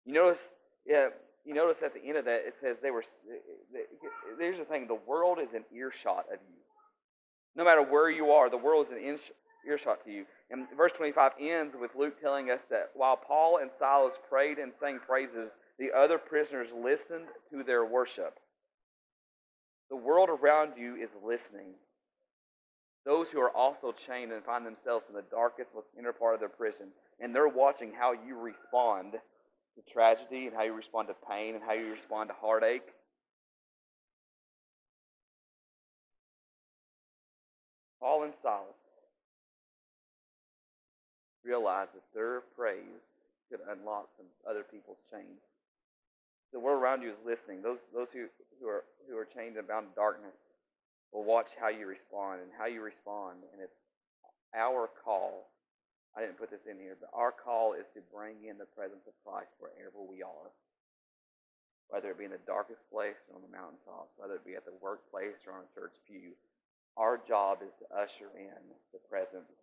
You 0.04 0.14
notice, 0.14 0.38
yeah, 0.86 1.08
you 1.44 1.54
notice 1.54 1.78
at 1.84 1.94
the 1.94 2.06
end 2.06 2.16
of 2.16 2.24
that 2.24 2.42
it 2.46 2.54
says 2.62 2.76
they 2.82 2.90
were. 2.90 3.04
Eh, 3.30 3.78
eh, 3.78 4.34
here's 4.38 4.58
the 4.58 4.64
thing: 4.64 4.86
the 4.86 4.98
world 5.06 5.38
is 5.40 5.52
an 5.54 5.64
earshot 5.74 6.26
of 6.32 6.38
you. 6.48 6.60
No 7.56 7.64
matter 7.64 7.82
where 7.82 8.10
you 8.10 8.30
are, 8.30 8.48
the 8.48 8.56
world 8.56 8.86
is 8.86 8.92
in 8.92 9.18
earshot 9.66 10.04
to 10.04 10.10
you. 10.10 10.24
And 10.50 10.66
verse 10.76 10.92
25 10.96 11.32
ends 11.40 11.74
with 11.78 11.90
Luke 11.96 12.20
telling 12.20 12.50
us 12.50 12.60
that 12.70 12.90
while 12.94 13.16
Paul 13.16 13.58
and 13.60 13.70
Silas 13.78 14.14
prayed 14.28 14.58
and 14.58 14.72
sang 14.80 14.98
praises, 15.06 15.50
the 15.78 15.90
other 15.96 16.18
prisoners 16.18 16.68
listened 16.74 17.26
to 17.50 17.62
their 17.64 17.84
worship. 17.84 18.38
The 19.90 19.96
world 19.96 20.28
around 20.28 20.72
you 20.78 20.94
is 20.96 21.10
listening. 21.24 21.74
Those 23.04 23.26
who 23.32 23.40
are 23.40 23.50
also 23.50 23.94
chained 24.06 24.30
and 24.30 24.44
find 24.44 24.64
themselves 24.64 25.06
in 25.08 25.14
the 25.14 25.24
darkest, 25.30 25.70
most 25.74 25.88
inner 25.98 26.12
part 26.12 26.34
of 26.34 26.40
their 26.40 26.50
prison, 26.50 26.88
and 27.18 27.34
they're 27.34 27.48
watching 27.48 27.92
how 27.98 28.12
you 28.12 28.38
respond 28.38 29.14
to 29.80 29.92
tragedy 29.92 30.46
and 30.46 30.54
how 30.54 30.62
you 30.62 30.74
respond 30.74 31.08
to 31.08 31.14
pain 31.28 31.54
and 31.54 31.64
how 31.64 31.72
you 31.72 31.90
respond 31.90 32.28
to 32.28 32.34
heartache. 32.40 32.86
Paul 38.00 38.24
and 38.24 38.32
Silas 38.42 38.80
realized 41.44 41.90
that 41.94 42.04
their 42.14 42.40
praise 42.56 43.04
could 43.50 43.60
unlock 43.68 44.08
some 44.16 44.26
other 44.48 44.62
people's 44.62 45.00
chains. 45.12 45.40
The 46.52 46.60
world 46.60 46.82
around 46.82 47.02
you 47.02 47.10
is 47.10 47.20
listening. 47.24 47.62
Those, 47.62 47.78
those 47.94 48.08
who, 48.12 48.26
who, 48.60 48.68
are, 48.68 48.84
who 49.08 49.16
are 49.16 49.26
chained 49.26 49.56
and 49.56 49.68
bound 49.68 49.86
in 49.86 49.92
darkness 49.94 50.34
will 51.12 51.24
watch 51.24 51.46
how 51.60 51.68
you 51.68 51.86
respond 51.86 52.40
and 52.40 52.50
how 52.56 52.66
you 52.66 52.82
respond. 52.82 53.44
And 53.52 53.62
it's 53.62 53.76
our 54.56 54.88
call. 55.04 55.49
I 56.16 56.26
didn't 56.26 56.42
put 56.42 56.50
this 56.50 56.66
in 56.66 56.78
here, 56.82 56.98
but 56.98 57.14
our 57.14 57.30
call 57.30 57.78
is 57.78 57.86
to 57.94 58.02
bring 58.10 58.42
in 58.50 58.58
the 58.58 58.66
presence 58.74 59.06
of 59.06 59.14
Christ 59.22 59.54
wherever 59.62 60.02
we 60.02 60.26
are. 60.26 60.50
Whether 61.86 62.10
it 62.10 62.18
be 62.18 62.26
in 62.26 62.34
the 62.34 62.50
darkest 62.50 62.82
place 62.90 63.18
or 63.30 63.38
on 63.38 63.46
the 63.46 63.50
mountaintops, 63.50 64.14
whether 64.18 64.38
it 64.38 64.46
be 64.46 64.58
at 64.58 64.66
the 64.66 64.74
workplace 64.82 65.38
or 65.46 65.58
on 65.58 65.66
a 65.66 65.74
church 65.74 65.94
pew, 66.06 66.34
our 66.98 67.18
job 67.26 67.62
is 67.62 67.74
to 67.78 67.86
usher 67.94 68.30
in 68.34 68.62
the 68.90 69.02
presence 69.06 69.46
of 69.46 69.58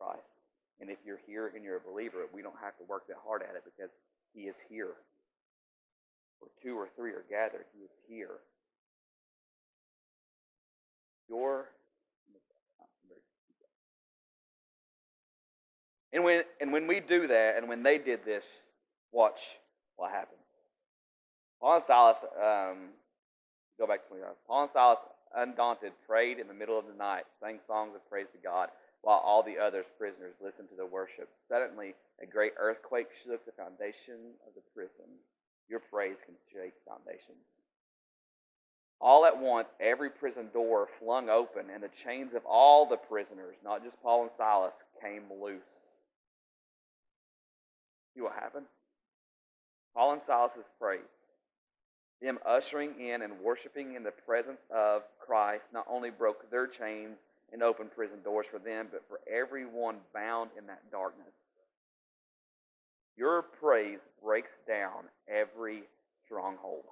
Christ. 0.00 0.32
And 0.80 0.88
if 0.88 0.98
you're 1.04 1.20
here 1.28 1.52
and 1.52 1.64
you're 1.64 1.80
a 1.80 1.88
believer, 1.88 2.24
we 2.32 2.42
don't 2.42 2.58
have 2.60 2.76
to 2.80 2.84
work 2.88 3.06
that 3.08 3.20
hard 3.20 3.44
at 3.44 3.56
it 3.56 3.64
because 3.64 3.92
He 4.32 4.48
is 4.48 4.56
here. 4.68 4.96
Where 6.40 6.52
two 6.64 6.76
or 6.76 6.88
three 6.96 7.12
are 7.12 7.24
gathered, 7.28 7.68
He 7.76 7.84
is 7.84 7.94
here. 8.08 8.40
Your 11.28 11.68
and 16.12 16.24
when 16.24 16.42
and 16.60 16.72
when 16.72 16.86
we 16.86 17.00
do 17.00 17.26
that, 17.26 17.54
and 17.56 17.68
when 17.68 17.82
they 17.82 17.98
did 17.98 18.24
this, 18.24 18.44
watch 19.12 19.38
what 19.96 20.10
happened. 20.10 20.38
Paul 21.60 21.76
and 21.76 21.84
Silas, 21.86 22.16
um, 22.36 22.88
go 23.78 23.86
back 23.86 24.08
to. 24.08 24.14
Paul 24.46 24.62
and 24.62 24.70
Silas, 24.72 24.98
undaunted, 25.36 25.92
prayed 26.08 26.38
in 26.38 26.48
the 26.48 26.54
middle 26.54 26.78
of 26.78 26.86
the 26.86 26.98
night, 26.98 27.24
sang 27.40 27.60
songs 27.66 27.92
of 27.94 28.08
praise 28.10 28.26
to 28.32 28.38
God 28.42 28.68
while 29.02 29.18
all 29.18 29.42
the 29.42 29.58
other 29.58 29.84
prisoners 29.98 30.34
listened 30.42 30.68
to 30.70 30.76
the 30.76 30.86
worship. 30.86 31.28
Suddenly, 31.48 31.94
a 32.22 32.26
great 32.26 32.52
earthquake 32.58 33.08
shook 33.24 33.44
the 33.44 33.52
foundation 33.52 34.38
of 34.46 34.54
the 34.54 34.62
prison. 34.74 35.10
Your 35.68 35.80
praise 35.80 36.16
can 36.24 36.34
shake 36.52 36.74
foundations. 36.86 37.42
All 39.00 39.26
at 39.26 39.36
once, 39.36 39.66
every 39.80 40.10
prison 40.10 40.46
door 40.54 40.86
flung 41.00 41.28
open, 41.28 41.66
and 41.74 41.82
the 41.82 41.90
chains 42.04 42.34
of 42.36 42.46
all 42.46 42.88
the 42.88 42.96
prisoners, 42.96 43.56
not 43.64 43.82
just 43.82 44.00
Paul 44.02 44.22
and 44.22 44.30
Silas, 44.38 44.74
came 45.02 45.24
loose. 45.42 45.62
See 48.14 48.20
what 48.20 48.34
happened? 48.34 48.66
Paul 49.94 50.12
and 50.12 50.22
Silas' 50.26 50.64
praise, 50.80 51.00
them 52.20 52.38
ushering 52.46 52.94
in 53.00 53.22
and 53.22 53.40
worshiping 53.40 53.94
in 53.94 54.02
the 54.02 54.10
presence 54.10 54.60
of 54.74 55.02
Christ, 55.18 55.64
not 55.72 55.86
only 55.88 56.10
broke 56.10 56.50
their 56.50 56.66
chains 56.66 57.16
and 57.52 57.62
opened 57.62 57.92
prison 57.92 58.18
doors 58.24 58.46
for 58.50 58.58
them, 58.58 58.88
but 58.90 59.02
for 59.08 59.20
everyone 59.30 59.96
bound 60.14 60.50
in 60.58 60.66
that 60.66 60.90
darkness. 60.90 61.34
Your 63.16 63.42
praise 63.42 63.98
breaks 64.24 64.52
down 64.66 65.04
every 65.28 65.82
stronghold. 66.24 66.84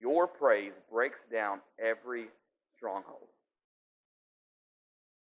Your 0.00 0.26
praise 0.26 0.72
breaks 0.90 1.18
down 1.30 1.60
every 1.78 2.26
stronghold. 2.76 3.28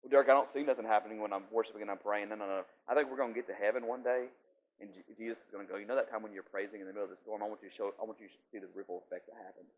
Well, 0.03 0.11
Derek, 0.11 0.29
I 0.29 0.35
don't 0.35 0.51
see 0.51 0.63
nothing 0.63 0.87
happening 0.87 1.21
when 1.21 1.33
I'm 1.33 1.45
worshiping 1.51 1.83
and 1.83 1.91
I'm 1.91 1.99
praying. 1.99 2.31
No, 2.31 2.37
no, 2.37 2.47
no. 2.47 2.63
I 2.87 2.95
think 2.95 3.11
we're 3.11 3.19
going 3.19 3.35
to 3.35 3.39
get 3.39 3.51
to 3.51 3.57
heaven 3.59 3.87
one 3.87 4.03
day, 4.03 4.31
and 4.81 4.91
Jesus 5.19 5.39
is 5.43 5.51
going 5.51 5.67
to 5.67 5.71
go. 5.71 5.79
You 5.79 5.87
know 5.87 5.97
that 5.99 6.11
time 6.11 6.23
when 6.23 6.33
you're 6.33 6.47
praising 6.47 6.81
in 6.81 6.87
the 6.87 6.95
middle 6.95 7.11
of 7.11 7.11
the 7.11 7.21
storm? 7.23 7.43
I 7.43 7.51
want 7.51 7.61
you 7.63 7.69
to 7.69 7.75
show. 7.75 7.91
I 7.99 8.07
want 8.07 8.23
you 8.23 8.31
to 8.31 8.39
see 8.53 8.59
the 8.63 8.71
ripple 8.75 9.03
effect 9.07 9.27
that 9.27 9.37
happens. 9.43 9.71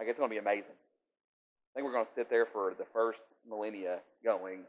Like 0.00 0.08
it's 0.08 0.16
going 0.16 0.30
to 0.30 0.34
be 0.34 0.40
amazing. 0.40 0.72
I 0.72 1.70
think 1.74 1.86
we're 1.86 1.92
going 1.92 2.08
to 2.08 2.16
sit 2.16 2.30
there 2.30 2.46
for 2.50 2.74
the 2.74 2.88
first 2.92 3.20
millennia 3.48 4.00
going, 4.24 4.64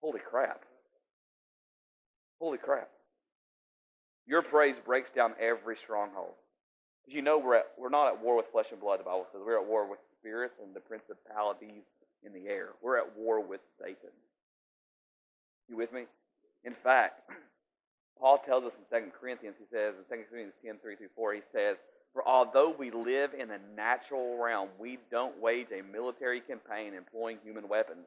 holy 0.00 0.20
crap. 0.20 0.62
Holy 2.40 2.58
crap. 2.58 2.88
Your 4.26 4.42
praise 4.42 4.76
breaks 4.84 5.10
down 5.10 5.34
every 5.38 5.76
stronghold. 5.76 6.34
Because 7.02 7.14
you 7.14 7.22
know 7.22 7.38
we're, 7.38 7.56
at, 7.56 7.66
we're 7.76 7.90
not 7.90 8.08
at 8.08 8.22
war 8.22 8.36
with 8.36 8.46
flesh 8.52 8.66
and 8.70 8.80
blood, 8.80 9.00
the 9.00 9.04
Bible 9.04 9.26
says. 9.32 9.42
We're 9.44 9.60
at 9.60 9.66
war 9.66 9.90
with 9.90 9.98
spirits 10.18 10.54
and 10.62 10.74
the 10.74 10.80
principalities 10.80 11.82
in 12.24 12.32
the 12.32 12.48
air. 12.48 12.70
We're 12.82 12.98
at 12.98 13.16
war 13.16 13.40
with 13.40 13.60
Satan. 13.80 14.10
You 15.68 15.76
with 15.76 15.92
me? 15.92 16.04
In 16.64 16.74
fact, 16.82 17.30
Paul 18.18 18.38
tells 18.46 18.64
us 18.64 18.72
in 18.78 19.00
2 19.00 19.10
Corinthians, 19.18 19.56
he 19.58 19.64
says, 19.72 19.94
in 19.98 20.18
2 20.18 20.24
Corinthians 20.30 20.54
10, 20.64 20.76
3 20.82 20.96
through 20.96 21.14
4, 21.16 21.34
he 21.34 21.40
says, 21.52 21.76
for 22.12 22.26
although 22.28 22.74
we 22.78 22.90
live 22.90 23.30
in 23.32 23.48
the 23.48 23.60
natural 23.74 24.38
realm, 24.42 24.68
we 24.78 24.98
don't 25.10 25.40
wage 25.40 25.68
a 25.72 25.82
military 25.82 26.40
campaign 26.40 26.92
employing 26.94 27.38
human 27.42 27.68
weapons, 27.68 28.04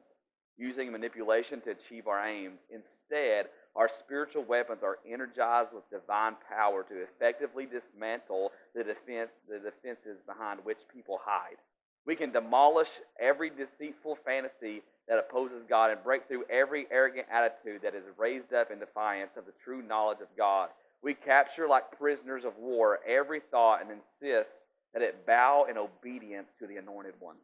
using 0.56 0.92
manipulation 0.92 1.60
to 1.62 1.70
achieve 1.70 2.06
our 2.06 2.24
aims. 2.24 2.58
Instead, 2.70 3.46
our 3.74 3.90
spiritual 4.04 4.44
weapons 4.44 4.80
are 4.82 4.98
energized 5.06 5.70
with 5.74 5.90
divine 5.90 6.36
power 6.48 6.84
to 6.84 7.02
effectively 7.02 7.66
dismantle 7.66 8.52
the, 8.74 8.84
defense, 8.84 9.30
the 9.48 9.58
defenses 9.58 10.22
behind 10.26 10.60
which 10.62 10.78
people 10.92 11.18
hide. 11.22 11.58
We 12.06 12.14
can 12.14 12.30
demolish 12.30 12.88
every 13.20 13.50
deceitful 13.50 14.18
fantasy 14.24 14.82
that 15.08 15.18
opposes 15.18 15.62
God 15.68 15.90
and 15.90 16.02
break 16.02 16.28
through 16.28 16.44
every 16.50 16.86
arrogant 16.90 17.26
attitude 17.32 17.82
that 17.82 17.94
is 17.94 18.04
raised 18.16 18.52
up 18.52 18.70
in 18.70 18.78
defiance 18.78 19.30
of 19.36 19.44
the 19.44 19.52
true 19.64 19.82
knowledge 19.82 20.20
of 20.20 20.28
God. 20.36 20.68
We 21.02 21.14
capture 21.14 21.68
like 21.68 21.98
prisoners 21.98 22.44
of 22.44 22.56
war 22.58 23.00
every 23.06 23.40
thought 23.50 23.82
and 23.82 23.90
insist 23.90 24.50
that 24.94 25.02
it 25.02 25.26
bow 25.26 25.66
in 25.68 25.76
obedience 25.76 26.46
to 26.60 26.66
the 26.66 26.76
anointed 26.76 27.14
one. 27.20 27.36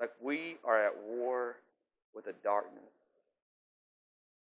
Like 0.00 0.10
we 0.20 0.56
are 0.64 0.86
at 0.86 0.92
war 1.06 1.56
with 2.14 2.26
the 2.26 2.34
darkness. 2.42 2.82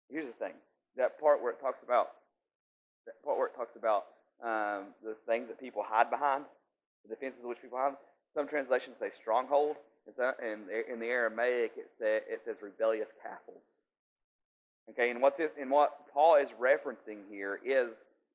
Here's 0.09 0.27
the 0.27 0.33
thing: 0.33 0.55
that 0.97 1.21
part 1.21 1.43
where 1.43 1.53
it 1.53 1.61
talks 1.61 1.83
about 1.83 2.11
that 3.07 3.23
part 3.25 3.39
where 3.39 3.49
it 3.49 3.57
talks 3.57 3.77
about 3.77 4.05
um, 4.45 4.95
those 5.05 5.21
things 5.27 5.49
that 5.49 5.61
people 5.61 5.83
hide 5.87 6.11
behind, 6.11 6.45
the 7.07 7.15
defenses 7.15 7.41
which 7.43 7.61
people 7.61 7.79
hide. 7.79 7.95
Some 8.35 8.47
translations 8.47 8.97
say 9.01 9.11
stronghold, 9.21 9.77
and 10.17 10.61
in 10.91 11.01
the 11.01 11.07
Aramaic 11.07 11.73
it, 11.77 11.91
say, 11.99 12.21
it 12.29 12.43
says 12.45 12.57
rebellious 12.63 13.09
castles. 13.23 13.63
Okay, 14.91 15.11
and 15.11 15.21
what 15.21 15.37
this 15.37 15.51
and 15.61 15.71
what 15.71 16.09
Paul 16.13 16.37
is 16.37 16.49
referencing 16.61 17.29
here 17.29 17.61
is 17.65 17.91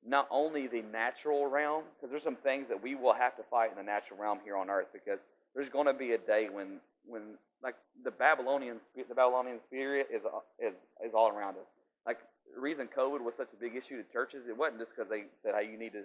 not 0.05 0.27
only 0.29 0.67
the 0.67 0.81
natural 0.91 1.47
realm, 1.47 1.83
because 1.95 2.11
there's 2.11 2.23
some 2.23 2.35
things 2.43 2.67
that 2.69 2.81
we 2.81 2.95
will 2.95 3.13
have 3.13 3.35
to 3.37 3.43
fight 3.49 3.71
in 3.71 3.77
the 3.77 3.83
natural 3.83 4.19
realm 4.19 4.39
here 4.43 4.57
on 4.57 4.69
earth, 4.69 4.87
because 4.93 5.19
there's 5.55 5.69
going 5.69 5.87
to 5.87 5.93
be 5.93 6.13
a 6.13 6.17
day 6.17 6.49
when 6.51 6.79
when 7.07 7.21
like 7.63 7.75
the 8.03 8.11
Babylonian 8.11 8.77
the 8.95 9.15
Babylonian 9.15 9.59
spirit 9.67 10.07
is 10.13 10.21
is 10.59 10.73
is 11.03 11.13
all 11.15 11.29
around 11.29 11.55
us. 11.55 11.67
Like 12.05 12.19
the 12.53 12.61
reason 12.61 12.89
COVID 12.91 13.21
was 13.21 13.33
such 13.37 13.49
a 13.53 13.59
big 13.59 13.75
issue 13.75 14.01
to 14.01 14.05
churches, 14.11 14.45
it 14.47 14.57
wasn't 14.57 14.79
just 14.79 14.91
because 14.95 15.09
they 15.09 15.25
said, 15.41 15.55
"Hey, 15.55 15.71
you 15.71 15.77
need 15.77 15.93
to 15.93 16.03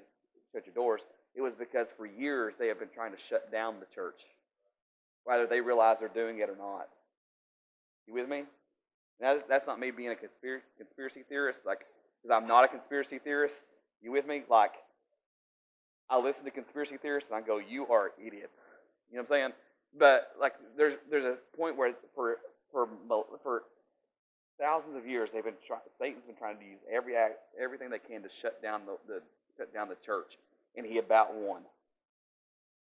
shut 0.52 0.66
your 0.66 0.74
doors." 0.74 1.02
It 1.34 1.42
was 1.42 1.52
because 1.58 1.86
for 1.96 2.06
years 2.06 2.54
they 2.58 2.68
have 2.68 2.78
been 2.78 2.92
trying 2.94 3.12
to 3.12 3.18
shut 3.28 3.50
down 3.52 3.80
the 3.80 3.86
church, 3.94 4.20
whether 5.24 5.46
they 5.46 5.60
realize 5.60 5.98
they're 6.00 6.08
doing 6.08 6.38
it 6.38 6.48
or 6.48 6.56
not. 6.56 6.88
You 8.06 8.14
with 8.14 8.28
me? 8.28 8.44
Now, 9.20 9.38
that's 9.48 9.66
not 9.66 9.78
me 9.78 9.90
being 9.90 10.10
a 10.10 10.16
conspiracy, 10.16 10.64
conspiracy 10.78 11.24
theorist, 11.28 11.58
like, 11.66 11.80
because 12.22 12.34
I'm 12.34 12.46
not 12.46 12.64
a 12.64 12.68
conspiracy 12.68 13.18
theorist. 13.18 13.54
You 14.00 14.12
with 14.12 14.26
me? 14.26 14.44
Like, 14.48 14.72
I 16.08 16.18
listen 16.18 16.44
to 16.44 16.50
conspiracy 16.50 16.96
theorists 16.96 17.30
and 17.30 17.36
I 17.36 17.46
go, 17.46 17.58
"You 17.58 17.86
are 17.88 18.12
idiots." 18.18 18.56
You 19.10 19.16
know 19.16 19.22
what 19.22 19.36
I'm 19.36 19.52
saying? 19.52 19.52
But 19.98 20.32
like, 20.40 20.54
there's 20.76 20.98
there's 21.10 21.24
a 21.24 21.36
point 21.56 21.76
where 21.76 21.94
for 22.14 22.38
for 22.72 22.88
for 23.42 23.64
thousands 24.60 24.96
of 24.96 25.06
years, 25.06 25.30
they've 25.32 25.44
been 25.44 25.60
try, 25.66 25.78
Satan's 25.98 26.24
been 26.26 26.36
trying 26.36 26.58
to 26.58 26.64
use 26.64 26.78
every 26.90 27.16
act, 27.16 27.38
everything 27.60 27.90
they 27.90 27.98
can 27.98 28.22
to 28.22 28.28
shut 28.42 28.62
down 28.62 28.82
the, 28.86 28.98
the 29.06 29.22
shut 29.56 29.72
down 29.72 29.88
the 29.88 29.98
church, 30.04 30.38
and 30.76 30.84
he 30.84 30.98
about 30.98 31.34
won. 31.34 31.62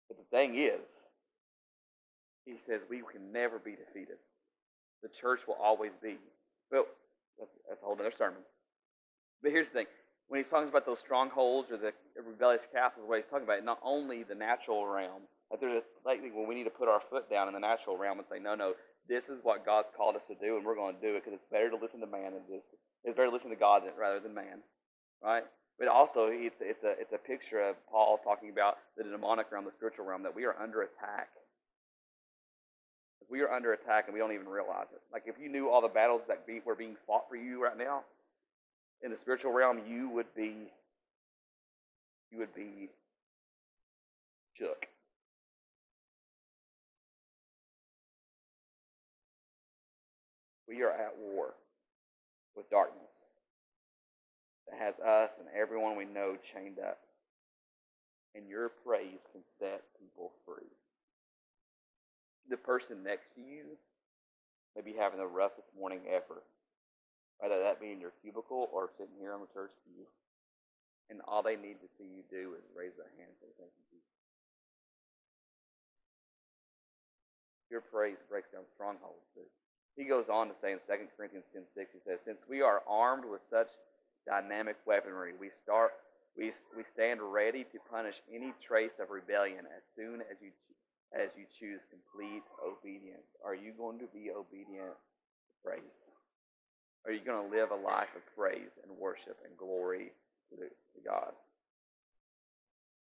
But 0.08 0.17
the 0.17 0.38
thing 0.38 0.56
is, 0.56 0.84
he 2.45 2.56
says 2.67 2.82
we 2.89 3.03
can 3.12 3.32
never 3.32 3.60
be 3.60 3.75
defeated. 3.75 4.17
The 5.03 5.10
church 5.21 5.41
will 5.47 5.58
always 5.62 5.91
be. 6.01 6.17
Well, 6.71 6.86
that's, 7.38 7.51
that's 7.67 7.82
a 7.82 7.86
whole 7.86 7.97
other 7.99 8.12
sermon. 8.17 8.39
But 9.43 9.51
here's 9.51 9.67
the 9.67 9.73
thing: 9.73 9.88
when 10.27 10.41
he's 10.41 10.49
talking 10.49 10.69
about 10.69 10.86
those 10.86 10.99
strongholds 10.99 11.71
or 11.71 11.77
the 11.77 11.93
rebellious 12.15 12.63
castles, 12.73 13.06
what 13.08 13.19
he's 13.19 13.30
talking 13.30 13.45
about 13.45 13.63
not 13.63 13.80
only 13.84 14.23
the 14.23 14.36
natural 14.36 14.86
realm. 14.86 15.23
Like 15.51 15.62
there's 15.62 15.82
a 15.82 16.08
like 16.08 16.19
when 16.21 16.47
we 16.47 16.56
need 16.56 16.65
to 16.65 16.69
put 16.69 16.89
our 16.89 17.01
foot 17.10 17.30
down 17.30 17.47
in 17.47 17.53
the 17.53 17.60
natural 17.60 17.97
realm 17.97 18.19
and 18.19 18.27
say, 18.30 18.39
no, 18.39 18.56
no, 18.56 18.73
this 19.08 19.26
is 19.26 19.39
what 19.43 19.65
God's 19.65 19.88
called 19.96 20.15
us 20.15 20.26
to 20.28 20.36
do, 20.36 20.58
and 20.58 20.65
we're 20.65 20.76
going 20.76 20.96
to 20.96 21.02
do 21.02 21.15
it 21.15 21.24
because 21.24 21.34
it's 21.34 21.52
better 21.52 21.70
to 21.70 21.80
listen 21.80 22.00
to 22.02 22.08
man 22.08 22.36
than 22.36 22.43
just 22.48 22.67
it's 23.04 23.15
better 23.15 23.30
to 23.30 23.36
listen 23.36 23.50
to 23.50 23.56
God 23.56 23.84
than, 23.84 23.96
rather 23.98 24.20
than 24.20 24.34
man, 24.34 24.60
right? 25.24 25.43
But 25.80 25.88
also, 25.88 26.28
it's, 26.32 26.56
it's 26.60 26.84
a 26.84 27.00
it's 27.00 27.13
a 27.13 27.22
picture 27.22 27.62
of 27.62 27.76
Paul 27.89 28.20
talking 28.24 28.50
about 28.50 28.78
the 28.98 29.04
demonic 29.04 29.52
realm, 29.52 29.65
the 29.65 29.72
spiritual 29.78 30.06
realm, 30.06 30.24
that 30.24 30.36
we 30.36 30.46
are 30.46 30.56
under 30.60 30.82
attack. 30.82 31.30
We 33.30 33.41
are 33.41 33.52
under 33.52 33.74
attack 33.74 34.06
and 34.08 34.13
we 34.13 34.20
don't 34.20 34.32
even 34.32 34.48
realize 34.48 34.88
it. 34.93 35.02
Like 35.12 35.24
if 35.28 35.36
you 35.41 35.50
knew 35.50 35.70
all 35.70 35.82
the 35.82 35.89
battles 35.89 36.22
that 36.30 36.48
be, 36.48 36.62
were 36.65 36.76
being 36.76 36.96
fought 37.06 37.24
for 37.30 37.36
you 37.36 37.62
right 37.62 37.78
now 37.78 38.04
in 39.04 39.12
the 39.12 39.17
spiritual 39.22 39.52
realm, 39.52 39.82
you 39.88 40.10
would 40.10 40.34
be 40.36 40.72
you 42.32 42.39
would 42.39 42.56
be 42.56 42.89
shook. 44.58 44.88
We 50.67 50.84
are 50.84 50.91
at 50.91 51.15
war 51.17 51.56
with 52.56 52.69
darkness 52.69 53.08
that 54.67 54.80
has 54.80 54.95
us 54.99 55.32
and 55.39 55.47
everyone 55.56 55.95
we 55.95 56.06
know 56.06 56.36
chained 56.53 56.80
up. 56.80 56.99
And 58.36 58.47
your 58.47 58.69
praise 58.86 59.23
can 59.32 59.41
set 59.58 59.82
people 59.97 60.32
free. 60.45 60.69
The 62.49 62.58
person 62.58 63.01
next 63.01 63.34
to 63.36 63.41
you 63.41 63.80
may 64.75 64.84
be 64.84 64.93
having 64.93 65.17
the 65.17 65.25
roughest 65.25 65.67
morning 65.73 66.06
ever, 66.06 66.43
whether 67.39 67.58
that 67.63 67.82
be 67.82 67.91
in 67.91 67.99
your 67.99 68.13
cubicle 68.21 68.69
or 68.69 68.91
sitting 68.97 69.17
here 69.17 69.34
on 69.34 69.41
the 69.41 69.53
church 69.56 69.71
pew. 69.88 70.06
And 71.10 71.23
all 71.25 71.41
they 71.41 71.56
need 71.56 71.80
to 71.82 71.89
see 71.97 72.06
you 72.06 72.21
do 72.30 72.53
is 72.60 72.67
raise 72.75 72.93
their 72.99 73.10
hand 73.15 73.32
and 73.32 73.39
say, 73.39 73.51
Thank 73.58 73.71
you, 73.73 73.86
Jesus. 73.89 74.17
Your 77.71 77.82
praise 77.82 78.19
breaks 78.30 78.51
down 78.51 78.67
strongholds. 78.75 79.23
He 79.97 80.05
goes 80.05 80.29
on 80.29 80.47
to 80.47 80.55
say 80.62 80.71
in 80.71 80.79
2 80.86 80.93
Corinthians 81.17 81.49
10 81.51 81.63
6, 81.73 81.89
he 81.91 81.99
says, 82.05 82.21
Since 82.23 82.38
we 82.47 82.62
are 82.62 82.86
armed 82.88 83.25
with 83.25 83.41
such 83.49 83.67
dynamic 84.29 84.77
weaponry, 84.86 85.33
we 85.33 85.49
start 85.65 85.91
we, 86.38 86.53
we 86.77 86.86
stand 86.93 87.19
ready 87.19 87.65
to 87.73 87.77
punish 87.89 88.13
any 88.29 88.53
trace 88.62 88.93
of 89.01 89.10
rebellion 89.10 89.65
as 89.73 89.81
soon 89.97 90.21
as 90.21 90.38
you 90.39 90.53
as 91.15 91.33
you 91.33 91.49
choose 91.57 91.79
complete 91.89 92.43
obedience. 92.62 93.25
Are 93.41 93.55
you 93.55 93.73
going 93.73 93.97
to 93.99 94.10
be 94.13 94.29
obedient 94.29 94.93
to 94.93 95.55
praise? 95.65 95.97
Are 97.07 97.15
you 97.15 97.23
going 97.23 97.41
to 97.41 97.49
live 97.49 97.71
a 97.71 97.79
life 97.79 98.12
of 98.13 98.21
praise 98.36 98.69
and 98.83 98.91
worship 98.99 99.39
and 99.47 99.55
glory 99.57 100.12
to, 100.51 100.67
to 100.67 100.99
God? 101.01 101.31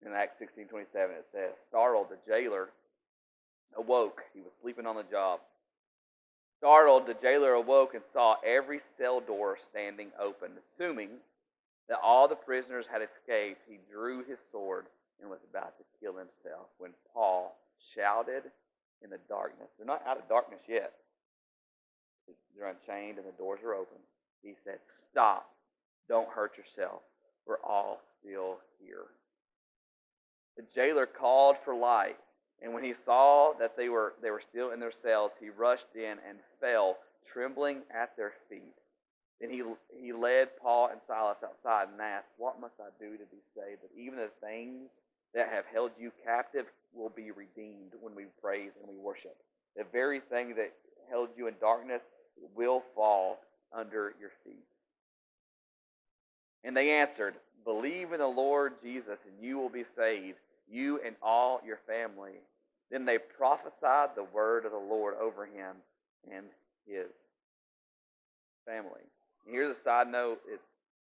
In 0.07 0.15
Acts 0.15 0.41
16:27 0.41 0.89
it 0.95 1.27
says, 1.35 1.53
Startled, 1.69 2.07
the 2.09 2.23
jailer 2.25 2.71
awoke. 3.77 4.23
He 4.33 4.41
was 4.41 4.55
sleeping 4.63 4.87
on 4.87 4.97
the 4.97 5.05
job. 5.11 5.41
Startled, 6.59 7.07
the 7.07 7.15
jailer 7.23 7.53
awoke 7.53 7.95
and 7.95 8.03
saw 8.13 8.35
every 8.45 8.81
cell 8.99 9.21
door 9.21 9.59
standing 9.71 10.11
open. 10.21 10.51
Assuming 10.75 11.11
that 11.89 11.99
all 12.03 12.27
the 12.27 12.35
prisoners 12.35 12.85
had 12.91 13.01
escaped, 13.03 13.61
he 13.69 13.79
drew 13.91 14.25
his 14.25 14.39
sword 14.51 14.87
and 15.21 15.31
was 15.31 15.39
about 15.51 15.79
to 15.79 15.85
kill 16.01 16.17
himself 16.17 16.67
when 16.79 16.91
Paul 17.15 17.57
shouted 17.95 18.43
in 19.03 19.11
the 19.11 19.23
darkness. 19.29 19.69
They're 19.79 19.87
not 19.87 20.03
out 20.07 20.19
of 20.19 20.29
darkness 20.29 20.61
yet. 20.69 20.93
They're 22.57 22.75
unchained 22.75 23.19
and 23.19 23.27
the 23.27 23.39
doors 23.39 23.61
are 23.65 23.75
open. 23.75 23.99
He 24.43 24.55
said, 24.65 24.79
Stop. 25.11 25.49
Don't 26.09 26.29
hurt 26.29 26.53
yourself. 26.59 27.03
We're 27.47 27.63
all 27.63 28.01
still 28.21 28.59
here. 28.85 29.07
The 30.57 30.65
jailer 30.75 31.07
called 31.07 31.57
for 31.65 31.75
light. 31.75 32.17
And 32.63 32.75
when 32.75 32.83
he 32.83 32.95
saw 33.05 33.53
that 33.59 33.77
they 33.77 33.89
were, 33.89 34.15
they 34.23 34.31
were 34.31 34.43
still 34.51 34.73
in 34.73 34.81
their 34.81 34.93
cells, 35.03 35.31
he 35.41 35.49
rushed 35.51 35.95
in 35.95 36.19
and 36.29 36.39
fell, 36.61 36.97
trembling 37.33 37.83
at 37.95 38.17
their 38.17 38.33
feet. 38.49 38.75
Then 39.41 39.51
he, 39.51 39.63
he 39.97 40.13
led 40.13 40.57
Paul 40.61 40.89
and 40.91 41.01
Silas 41.07 41.37
outside 41.45 41.89
and 41.93 42.01
asked, 42.01 42.27
What 42.37 42.61
must 42.61 42.75
I 42.81 42.91
do 42.99 43.13
to 43.13 43.25
be 43.25 43.39
saved? 43.55 43.83
That 43.83 44.01
even 44.01 44.19
the 44.19 44.31
things 44.41 44.91
that 45.35 45.49
have 45.51 45.65
held 45.73 45.93
you 45.99 46.11
captive 46.25 46.67
will 46.93 47.11
be 47.11 47.31
redeemed 47.31 47.93
when 48.01 48.15
we 48.15 48.25
praise 48.43 48.73
and 48.81 48.89
we 48.89 48.97
worship. 48.97 49.37
The 49.77 49.85
very 49.93 50.21
thing 50.21 50.57
that 50.57 50.73
held 51.09 51.29
you 51.37 51.47
in 51.47 51.55
darkness 51.61 52.03
will 52.57 52.83
fall 52.95 53.39
under 53.73 54.15
your 54.19 54.31
feet. 54.45 54.65
And 56.65 56.77
they 56.77 56.91
answered, 56.91 57.35
Believe 57.65 58.13
in 58.13 58.19
the 58.19 58.27
Lord 58.27 58.75
Jesus, 58.83 59.19
and 59.27 59.45
you 59.45 59.59
will 59.59 59.69
be 59.69 59.85
saved 59.97 60.39
you 60.71 61.01
and 61.05 61.17
all 61.23 61.61
your 61.67 61.79
family. 61.87 62.41
Then 62.91 63.05
they 63.05 63.19
prophesied 63.19 64.11
the 64.17 64.25
word 64.33 64.65
of 64.65 64.73
the 64.73 64.79
Lord 64.79 65.15
over 65.21 65.45
him 65.45 65.77
and 66.33 66.47
his 66.87 67.09
family. 68.67 69.05
And 69.45 69.55
here's 69.55 69.77
a 69.77 69.81
side 69.81 70.09
note. 70.09 70.41
It, 70.51 70.61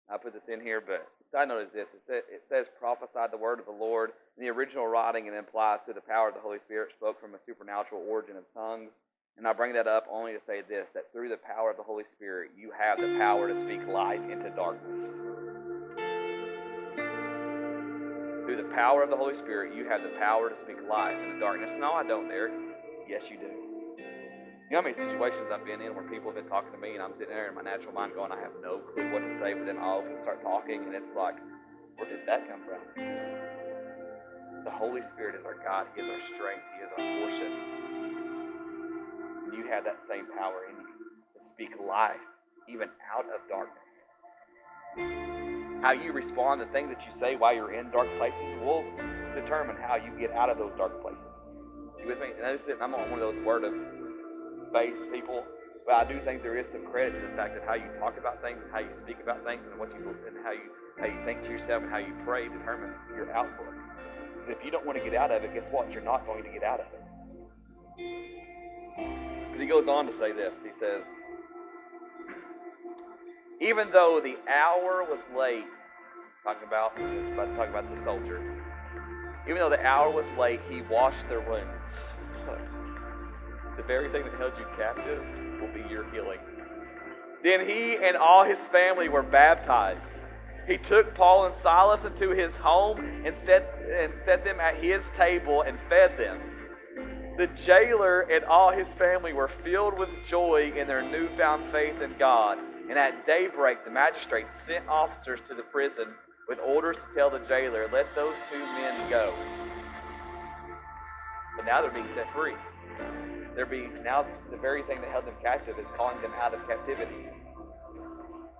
I 0.09 0.17
put 0.17 0.33
this 0.33 0.49
in 0.51 0.59
here, 0.59 0.81
but 0.81 1.07
side 1.31 1.47
note 1.47 1.61
is 1.61 1.73
this. 1.73 1.87
It 1.93 2.01
says, 2.07 2.23
it 2.29 2.43
says 2.49 2.65
prophesied 2.79 3.31
the 3.31 3.37
word 3.37 3.59
of 3.59 3.65
the 3.65 3.71
Lord. 3.71 4.11
In 4.37 4.43
the 4.43 4.49
original 4.49 4.87
writing, 4.87 5.27
it 5.27 5.33
implies 5.33 5.79
through 5.85 5.93
the 5.95 6.01
power 6.01 6.29
of 6.29 6.33
the 6.33 6.41
Holy 6.41 6.59
Spirit 6.65 6.89
spoke 6.97 7.21
from 7.21 7.33
a 7.33 7.39
supernatural 7.45 8.03
origin 8.09 8.35
of 8.35 8.43
tongues. 8.53 8.91
And 9.37 9.47
I 9.47 9.53
bring 9.53 9.73
that 9.73 9.87
up 9.87 10.05
only 10.11 10.33
to 10.33 10.39
say 10.45 10.61
this, 10.67 10.87
that 10.93 11.11
through 11.13 11.29
the 11.29 11.37
power 11.37 11.71
of 11.71 11.77
the 11.77 11.83
Holy 11.83 12.03
Spirit, 12.15 12.51
you 12.57 12.71
have 12.77 12.99
the 12.99 13.15
power 13.17 13.47
to 13.47 13.59
speak 13.61 13.87
light 13.87 14.21
into 14.29 14.49
darkness. 14.49 14.97
The 18.69 18.75
power 18.75 19.01
of 19.01 19.09
the 19.09 19.17
Holy 19.17 19.33
Spirit, 19.33 19.73
you 19.75 19.89
have 19.89 20.03
the 20.03 20.13
power 20.19 20.49
to 20.49 20.55
speak 20.61 20.77
life 20.87 21.17
in 21.17 21.33
the 21.33 21.39
darkness. 21.39 21.71
No, 21.79 21.93
I 21.93 22.05
don't, 22.05 22.29
Derek. 22.29 22.53
Yes, 23.07 23.23
you 23.29 23.37
do. 23.37 23.49
You 24.69 24.77
know 24.77 24.85
how 24.85 24.85
many 24.85 24.93
situations 24.93 25.49
I've 25.49 25.65
been 25.65 25.81
in 25.81 25.95
where 25.95 26.05
people 26.05 26.29
have 26.29 26.37
been 26.37 26.45
talking 26.45 26.71
to 26.71 26.77
me 26.77 26.93
and 26.93 27.01
I'm 27.01 27.17
sitting 27.17 27.33
there 27.33 27.49
in 27.49 27.55
my 27.55 27.65
natural 27.65 27.93
mind 27.93 28.13
going, 28.13 28.31
I 28.31 28.37
have 28.37 28.53
no 28.61 28.77
clue 28.93 29.09
what 29.09 29.25
to 29.25 29.33
say, 29.41 29.57
but 29.57 29.65
then 29.65 29.81
all 29.81 30.05
I'll 30.05 30.21
start 30.21 30.43
talking 30.45 30.85
and 30.85 30.93
it's 30.93 31.09
like, 31.17 31.33
where 31.97 32.05
did 32.05 32.21
that 32.29 32.45
come 32.45 32.61
from? 32.61 32.77
The 34.63 34.69
Holy 34.69 35.01
Spirit 35.17 35.33
is 35.33 35.41
our 35.45 35.57
God. 35.57 35.87
He 35.97 36.01
is 36.01 36.07
our 36.07 36.21
strength. 36.37 36.65
He 36.77 36.85
is 36.85 36.91
our 36.93 37.01
portion. 37.25 37.51
And 39.49 39.53
you 39.57 39.65
have 39.73 39.81
that 39.89 39.97
same 40.05 40.29
power 40.37 40.69
in 40.69 40.77
you 40.77 40.93
to 41.33 41.41
speak 41.49 41.73
life 41.81 42.21
even 42.69 42.89
out 43.09 43.25
of 43.33 43.41
darkness. 43.49 43.81
How 45.81 45.91
you 45.91 46.11
respond, 46.11 46.59
the 46.59 46.67
things 46.67 46.89
that 46.89 46.99
you 47.07 47.11
say 47.19 47.35
while 47.35 47.55
you're 47.55 47.71
in 47.71 47.89
dark 47.91 48.07
places 48.17 48.59
will 48.61 48.83
determine 49.33 49.77
how 49.79 49.95
you 49.95 50.11
get 50.19 50.31
out 50.31 50.49
of 50.49 50.57
those 50.57 50.73
dark 50.77 51.01
places. 51.01 51.23
You 52.01 52.07
with 52.07 52.19
me? 52.19 52.35
Notice 52.41 52.61
that 52.67 52.81
I'm 52.81 52.91
not 52.91 53.09
one 53.09 53.21
of 53.21 53.33
those 53.33 53.43
word 53.45 53.63
of 53.63 53.73
faith 54.73 54.95
people, 55.11 55.43
but 55.85 55.95
I 55.95 56.03
do 56.03 56.19
think 56.25 56.43
there 56.43 56.57
is 56.57 56.67
some 56.71 56.85
credit 56.91 57.19
to 57.19 57.27
the 57.27 57.35
fact 57.35 57.55
that 57.55 57.63
how 57.63 57.75
you 57.75 57.87
talk 57.99 58.17
about 58.17 58.41
things, 58.41 58.59
and 58.61 58.71
how 58.71 58.79
you 58.79 58.91
speak 59.03 59.17
about 59.23 59.43
things, 59.45 59.63
and 59.71 59.79
what 59.79 59.89
you 59.95 60.03
and 60.27 60.37
how 60.43 60.51
you 60.51 60.67
how 60.99 61.07
you 61.07 61.23
think 61.23 61.43
to 61.43 61.49
yourself 61.49 61.83
and 61.83 61.91
how 61.91 61.97
you 61.97 62.13
pray 62.25 62.49
determines 62.49 62.95
your 63.15 63.31
outlook. 63.31 63.73
But 64.45 64.57
if 64.57 64.65
you 64.65 64.71
don't 64.71 64.85
want 64.85 64.97
to 64.97 65.03
get 65.03 65.15
out 65.15 65.31
of 65.31 65.43
it, 65.43 65.53
guess 65.53 65.67
what? 65.71 65.91
You're 65.91 66.03
not 66.03 66.25
going 66.25 66.43
to 66.43 66.49
get 66.49 66.63
out 66.63 66.81
of 66.81 66.87
it. 66.91 67.03
But 69.51 69.61
he 69.61 69.67
goes 69.67 69.87
on 69.87 70.07
to 70.07 70.17
say 70.17 70.33
this. 70.33 70.53
He 70.61 70.71
says, 70.79 71.03
even 73.61 73.91
though 73.91 74.21
the 74.23 74.37
hour 74.49 75.03
was 75.03 75.19
late, 75.37 75.65
talking 76.43 76.67
about 76.67 76.95
about 76.97 77.69
about 77.69 77.95
the 77.95 78.03
soldier. 78.03 78.41
Even 79.45 79.57
though 79.57 79.69
the 79.69 79.85
hour 79.85 80.09
was 80.09 80.25
late, 80.37 80.61
he 80.69 80.81
washed 80.83 81.27
their 81.27 81.41
wounds. 81.41 81.85
the 83.77 83.83
very 83.83 84.09
thing 84.11 84.23
that 84.23 84.33
held 84.37 84.53
you 84.57 84.65
captive 84.77 85.23
will 85.59 85.73
be 85.73 85.89
your 85.89 86.09
healing. 86.11 86.39
Then 87.43 87.67
he 87.67 87.95
and 87.95 88.15
all 88.15 88.45
his 88.45 88.59
family 88.71 89.09
were 89.09 89.23
baptized. 89.23 90.01
He 90.67 90.77
took 90.77 91.15
Paul 91.15 91.47
and 91.47 91.55
Silas 91.57 92.03
into 92.03 92.29
his 92.29 92.55
home 92.55 92.99
and 93.25 93.35
set, 93.45 93.73
and 93.91 94.13
set 94.23 94.43
them 94.43 94.59
at 94.59 94.75
his 94.75 95.03
table 95.17 95.63
and 95.63 95.79
fed 95.89 96.17
them. 96.17 96.39
The 97.37 97.47
jailer 97.47 98.21
and 98.21 98.43
all 98.43 98.71
his 98.71 98.87
family 98.97 99.33
were 99.33 99.49
filled 99.63 99.97
with 99.97 100.09
joy 100.27 100.73
in 100.75 100.87
their 100.87 101.01
newfound 101.01 101.71
faith 101.71 102.01
in 102.01 102.13
God. 102.19 102.59
And 102.89 102.97
at 102.97 103.27
daybreak, 103.27 103.85
the 103.85 103.91
magistrates 103.91 104.55
sent 104.55 104.87
officers 104.87 105.39
to 105.47 105.53
the 105.53 105.61
prison 105.61 106.07
with 106.47 106.57
orders 106.59 106.95
to 106.95 107.15
tell 107.15 107.29
the 107.29 107.39
jailer, 107.47 107.87
let 107.93 108.13
those 108.15 108.33
two 108.51 108.57
men 108.57 109.09
go. 109.11 109.31
But 111.55 111.67
now 111.67 111.81
they're 111.81 111.91
being 111.91 112.09
set 112.15 112.33
free. 112.33 112.55
They're 113.55 113.67
being 113.67 113.91
now 114.03 114.25
the 114.49 114.57
very 114.57 114.81
thing 114.83 115.01
that 115.01 115.11
held 115.11 115.25
them 115.25 115.35
captive 115.43 115.77
is 115.77 115.85
calling 115.95 116.19
them 116.23 116.31
out 116.41 116.55
of 116.55 116.67
captivity. 116.67 117.27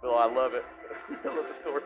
Bill, 0.04 0.15
I 0.15 0.32
love 0.32 0.54
it. 0.54 0.63
I 1.26 1.28
love 1.28 1.46
the 1.48 1.60
story. 1.62 1.82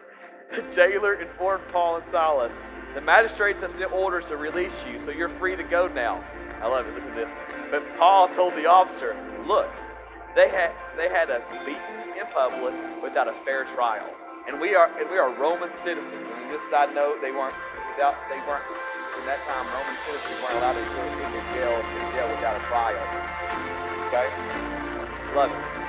The 0.54 0.76
jailer 0.76 1.22
informed 1.22 1.64
Paul 1.72 1.98
and 1.98 2.06
Silas, 2.12 2.52
the 2.94 3.02
magistrates 3.02 3.62
have 3.62 3.74
sent 3.74 3.94
orders 3.94 4.26
to 4.28 4.36
release 4.36 4.74
you, 4.92 5.00
so 5.06 5.12
you're 5.12 5.36
free 5.40 5.56
to 5.56 5.64
go 5.64 5.88
now. 5.88 6.22
I 6.62 6.68
love 6.68 6.88
it. 6.88 6.94
Listen 6.94 7.10
to 7.10 7.16
this. 7.16 7.30
But 7.72 7.84
Paul 7.98 8.28
told 8.36 8.54
the 8.54 8.66
officer, 8.66 9.16
look, 9.48 9.70
they 10.36 10.50
had 10.50 10.72
they 10.98 11.10
had 11.10 11.30
us 11.30 11.42
beaten 11.66 12.03
in 12.20 12.26
public 12.34 12.74
without 13.02 13.28
a 13.28 13.34
fair 13.46 13.66
trial, 13.76 14.08
and 14.48 14.60
we 14.60 14.76
are 14.76 14.90
and 15.00 15.10
we 15.10 15.18
are 15.18 15.34
Roman 15.34 15.70
citizens. 15.84 16.14
And 16.14 16.52
just 16.52 16.70
side 16.70 16.94
note, 16.94 17.22
they 17.22 17.32
weren't 17.32 17.56
without 17.94 18.16
they 18.30 18.40
weren't 18.46 18.66
in 19.18 19.26
that 19.26 19.42
time 19.46 19.66
Roman 19.74 19.98
citizens 20.06 20.38
weren't 20.42 20.58
allowed 20.62 20.78
to 20.78 20.86
go 20.94 21.02
into 21.26 21.42
jail 21.54 21.76
in 21.78 22.06
jail 22.14 22.28
without 22.30 22.56
a 22.58 22.64
trial. 22.70 23.02
Okay, 24.10 24.28
love 25.36 25.52
it. 25.52 25.84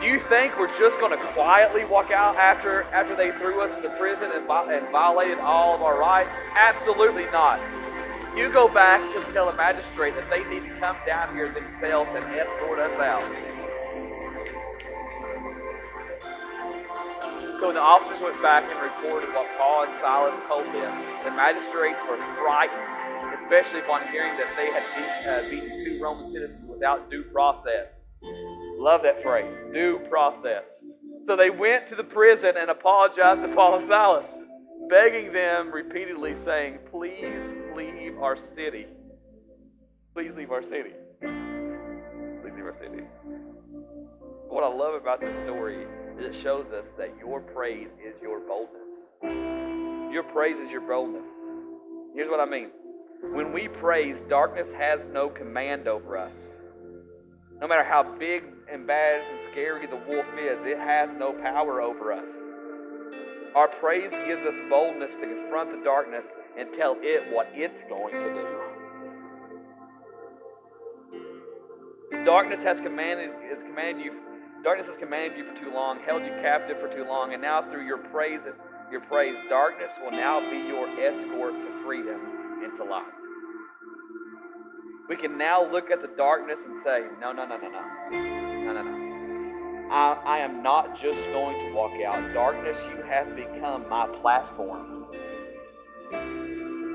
Do 0.00 0.06
you 0.06 0.18
think 0.18 0.58
we're 0.58 0.76
just 0.78 0.98
going 0.98 1.16
to 1.16 1.24
quietly 1.32 1.84
walk 1.84 2.10
out 2.10 2.36
after 2.36 2.82
after 2.92 3.14
they 3.14 3.30
threw 3.38 3.60
us 3.60 3.74
into 3.76 3.88
prison 3.96 4.30
and, 4.34 4.44
and 4.50 4.88
violated 4.90 5.38
all 5.38 5.74
of 5.74 5.82
our 5.82 5.98
rights? 5.98 6.30
Absolutely 6.54 7.26
not. 7.26 7.60
You 8.36 8.50
go 8.52 8.66
back 8.66 9.00
and 9.14 9.24
tell 9.32 9.48
a 9.48 9.54
magistrate 9.54 10.14
that 10.16 10.28
they 10.28 10.42
need 10.50 10.68
to 10.68 10.74
come 10.80 10.96
down 11.06 11.34
here 11.34 11.48
themselves 11.48 12.10
and 12.14 12.24
escort 12.34 12.80
us 12.80 12.98
out. 12.98 13.22
So 17.60 17.66
when 17.68 17.76
the 17.76 17.80
officers 17.80 18.20
went 18.20 18.40
back 18.42 18.64
and 18.64 18.80
reported 18.82 19.30
what 19.30 19.46
Paul 19.56 19.84
and 19.84 19.92
Silas 20.00 20.34
told 20.48 20.66
them, 20.66 20.92
the 21.24 21.30
magistrates 21.30 21.98
were 22.10 22.18
frightened, 22.42 23.40
especially 23.40 23.80
upon 23.80 24.02
hearing 24.08 24.36
that 24.36 24.50
they 24.56 24.66
had 24.66 24.82
beat, 24.96 25.28
uh, 25.28 25.42
beaten 25.50 25.84
two 25.84 26.02
Roman 26.02 26.30
citizens 26.30 26.68
without 26.68 27.08
due 27.10 27.22
process. 27.32 28.08
Love 28.78 29.02
that 29.02 29.22
phrase, 29.22 29.46
due 29.72 30.00
process. 30.10 30.64
So 31.26 31.36
they 31.36 31.50
went 31.50 31.88
to 31.88 31.94
the 31.94 32.04
prison 32.04 32.54
and 32.58 32.70
apologized 32.70 33.42
to 33.42 33.48
Paul 33.54 33.78
and 33.78 33.88
Silas, 33.88 34.26
begging 34.90 35.32
them 35.32 35.72
repeatedly, 35.72 36.34
saying, 36.44 36.78
Please 36.90 37.40
leave 37.74 38.18
our 38.18 38.36
city. 38.56 38.86
Please 40.12 40.32
leave 40.36 40.50
our 40.50 40.62
city. 40.62 40.92
Please 41.20 42.52
leave 42.54 42.66
our 42.66 42.76
city. 42.78 43.04
What 44.48 44.64
I 44.64 44.68
love 44.68 44.94
about 44.94 45.20
this 45.20 45.34
story 45.44 45.86
it 46.18 46.34
shows 46.42 46.66
us 46.72 46.84
that 46.98 47.10
your 47.18 47.40
praise 47.40 47.88
is 48.04 48.14
your 48.22 48.40
boldness. 48.40 50.12
Your 50.12 50.22
praise 50.22 50.56
is 50.64 50.70
your 50.70 50.80
boldness. 50.80 51.28
Here's 52.14 52.30
what 52.30 52.40
I 52.40 52.44
mean. 52.44 52.70
When 53.32 53.52
we 53.52 53.68
praise, 53.68 54.16
darkness 54.28 54.70
has 54.78 55.00
no 55.12 55.28
command 55.28 55.88
over 55.88 56.18
us. 56.18 56.32
No 57.60 57.66
matter 57.66 57.84
how 57.84 58.02
big 58.18 58.44
and 58.70 58.86
bad 58.86 59.22
and 59.22 59.40
scary 59.50 59.86
the 59.86 59.96
wolf 59.96 60.26
is, 60.38 60.58
it 60.62 60.78
has 60.78 61.08
no 61.16 61.32
power 61.32 61.80
over 61.80 62.12
us. 62.12 62.30
Our 63.54 63.68
praise 63.68 64.10
gives 64.10 64.44
us 64.46 64.58
boldness 64.68 65.12
to 65.12 65.20
confront 65.20 65.70
the 65.70 65.82
darkness 65.84 66.24
and 66.58 66.74
tell 66.74 66.96
it 67.00 67.32
what 67.32 67.48
it's 67.52 67.82
going 67.88 68.14
to 68.14 68.34
do. 68.34 68.46
Darkness 72.24 72.62
has 72.62 72.80
commanded 72.80 73.30
has 73.50 73.62
commanded 73.62 74.04
you 74.04 74.12
darkness 74.64 74.86
has 74.86 74.96
commanded 74.96 75.38
you 75.38 75.44
for 75.44 75.54
too 75.60 75.70
long, 75.72 76.00
held 76.00 76.24
you 76.24 76.32
captive 76.42 76.80
for 76.80 76.88
too 76.88 77.04
long, 77.04 77.34
and 77.34 77.42
now 77.42 77.62
through 77.70 77.86
your 77.86 77.98
praise 77.98 78.40
your 78.90 79.00
praise, 79.00 79.34
darkness 79.48 79.90
will 80.02 80.12
now 80.12 80.38
be 80.50 80.56
your 80.56 80.86
escort 81.00 81.54
to 81.54 81.84
freedom 81.84 82.20
and 82.62 82.76
to 82.76 82.84
life. 82.84 83.02
We 85.08 85.16
can 85.16 85.36
now 85.36 85.70
look 85.70 85.90
at 85.90 86.00
the 86.00 86.10
darkness 86.16 86.60
and 86.64 86.82
say, 86.82 87.04
no, 87.20 87.32
no, 87.32 87.46
no, 87.46 87.56
no, 87.56 87.68
no. 87.68 87.82
No, 88.10 88.72
no, 88.72 88.82
no. 88.82 89.88
I, 89.90 90.22
I 90.24 90.38
am 90.38 90.62
not 90.62 90.94
just 91.00 91.24
going 91.26 91.58
to 91.66 91.74
walk 91.74 91.92
out. 92.06 92.32
Darkness, 92.32 92.78
you 92.88 93.02
have 93.04 93.34
become 93.34 93.88
my 93.88 94.06
platform. 94.22 95.06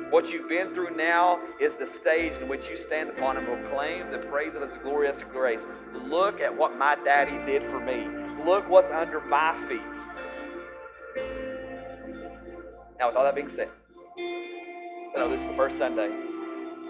What 0.10 0.32
you've 0.32 0.50
been 0.50 0.74
through 0.74 0.96
now 0.96 1.40
is 1.62 1.76
the 1.76 1.88
stage 2.00 2.34
in 2.42 2.50
which 2.50 2.68
you 2.68 2.78
stand 2.78 3.10
upon 3.10 3.38
and 3.38 3.46
proclaim 3.46 4.10
the 4.10 4.18
praise 4.30 4.56
of 4.56 4.64
His 4.64 4.72
glorious 4.82 5.22
grace. 5.32 5.62
Look 5.94 6.40
at 6.40 6.56
what 6.56 6.76
my 6.78 6.96
daddy 7.06 7.38
did 7.46 7.62
for 7.70 7.80
me. 7.80 8.08
Look 8.44 8.68
what's 8.68 8.92
under 8.92 9.22
my 9.22 9.54
feet. 9.68 9.82
Now, 13.00 13.08
with 13.08 13.18
all 13.18 13.24
that 13.24 13.36
being 13.36 13.52
said, 13.56 13.70
I 14.18 15.20
know 15.20 15.30
this 15.30 15.42
is 15.42 15.48
the 15.48 15.56
first 15.56 15.78
Sunday 15.78 16.10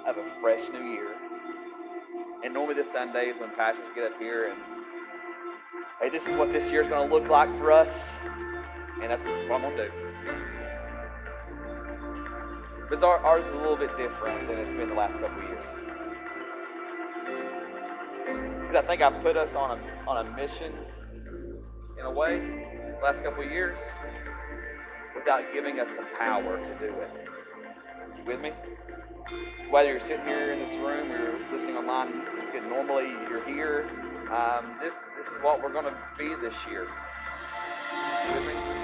of 0.08 0.18
a 0.18 0.24
fresh 0.42 0.62
new 0.72 0.90
year. 0.90 1.14
And 2.46 2.54
normally 2.54 2.76
this 2.76 2.90
Sunday 2.90 3.26
is 3.26 3.40
when 3.40 3.54
pastors 3.56 3.84
get 3.96 4.06
up 4.06 4.18
here 4.18 4.50
and, 4.50 4.58
hey, 6.02 6.10
this 6.10 6.24
is 6.26 6.36
what 6.38 6.54
this 6.54 6.72
year 6.72 6.84
is 6.84 6.88
going 6.88 7.10
to 7.10 7.14
look 7.14 7.30
like 7.30 7.50
for 7.58 7.74
us. 7.74 7.92
And 9.02 9.12
that's 9.12 9.26
what 9.26 9.62
I'm 9.62 9.62
going 9.62 9.76
to 9.76 9.88
do. 9.90 10.09
But 12.90 13.04
our, 13.04 13.18
ours 13.20 13.46
is 13.46 13.52
a 13.54 13.58
little 13.58 13.78
bit 13.78 13.96
different 13.98 14.48
than 14.48 14.58
it's 14.58 14.78
been 14.78 14.90
the 14.90 14.96
last 14.96 15.14
couple 15.14 15.38
of 15.38 15.44
years. 15.44 15.66
Because 18.62 18.84
I 18.84 18.88
think 18.88 19.02
I 19.02 19.12
put 19.22 19.38
us 19.38 19.54
on 19.56 19.78
a, 19.78 20.10
on 20.10 20.26
a 20.26 20.32
mission 20.36 20.74
in 22.00 22.06
a 22.06 22.12
way 22.12 22.40
the 22.40 23.06
last 23.06 23.24
couple 23.24 23.44
of 23.44 23.52
years 23.52 23.78
without 25.16 25.44
giving 25.54 25.80
us 25.80 25.88
the 25.96 26.06
power 26.18 26.58
to 26.58 26.80
do 26.80 26.94
it. 26.94 27.10
You 28.18 28.24
with 28.26 28.42
me? 28.42 28.52
Whether 29.70 29.92
you're 29.92 30.02
sitting 30.02 30.26
here 30.26 30.54
in 30.54 30.60
this 30.60 30.76
room 30.78 31.12
or 31.12 31.18
you're 31.18 31.40
listening 31.52 31.76
online, 31.76 32.24
you 32.54 32.62
normally 32.62 33.10
you're 33.30 33.46
here. 33.46 33.88
Um, 34.34 34.80
this 34.82 34.94
this 35.18 35.28
is 35.28 35.44
what 35.44 35.62
we're 35.62 35.74
going 35.74 35.86
to 35.86 35.98
be 36.18 36.30
this 36.42 36.56
year. 36.72 36.88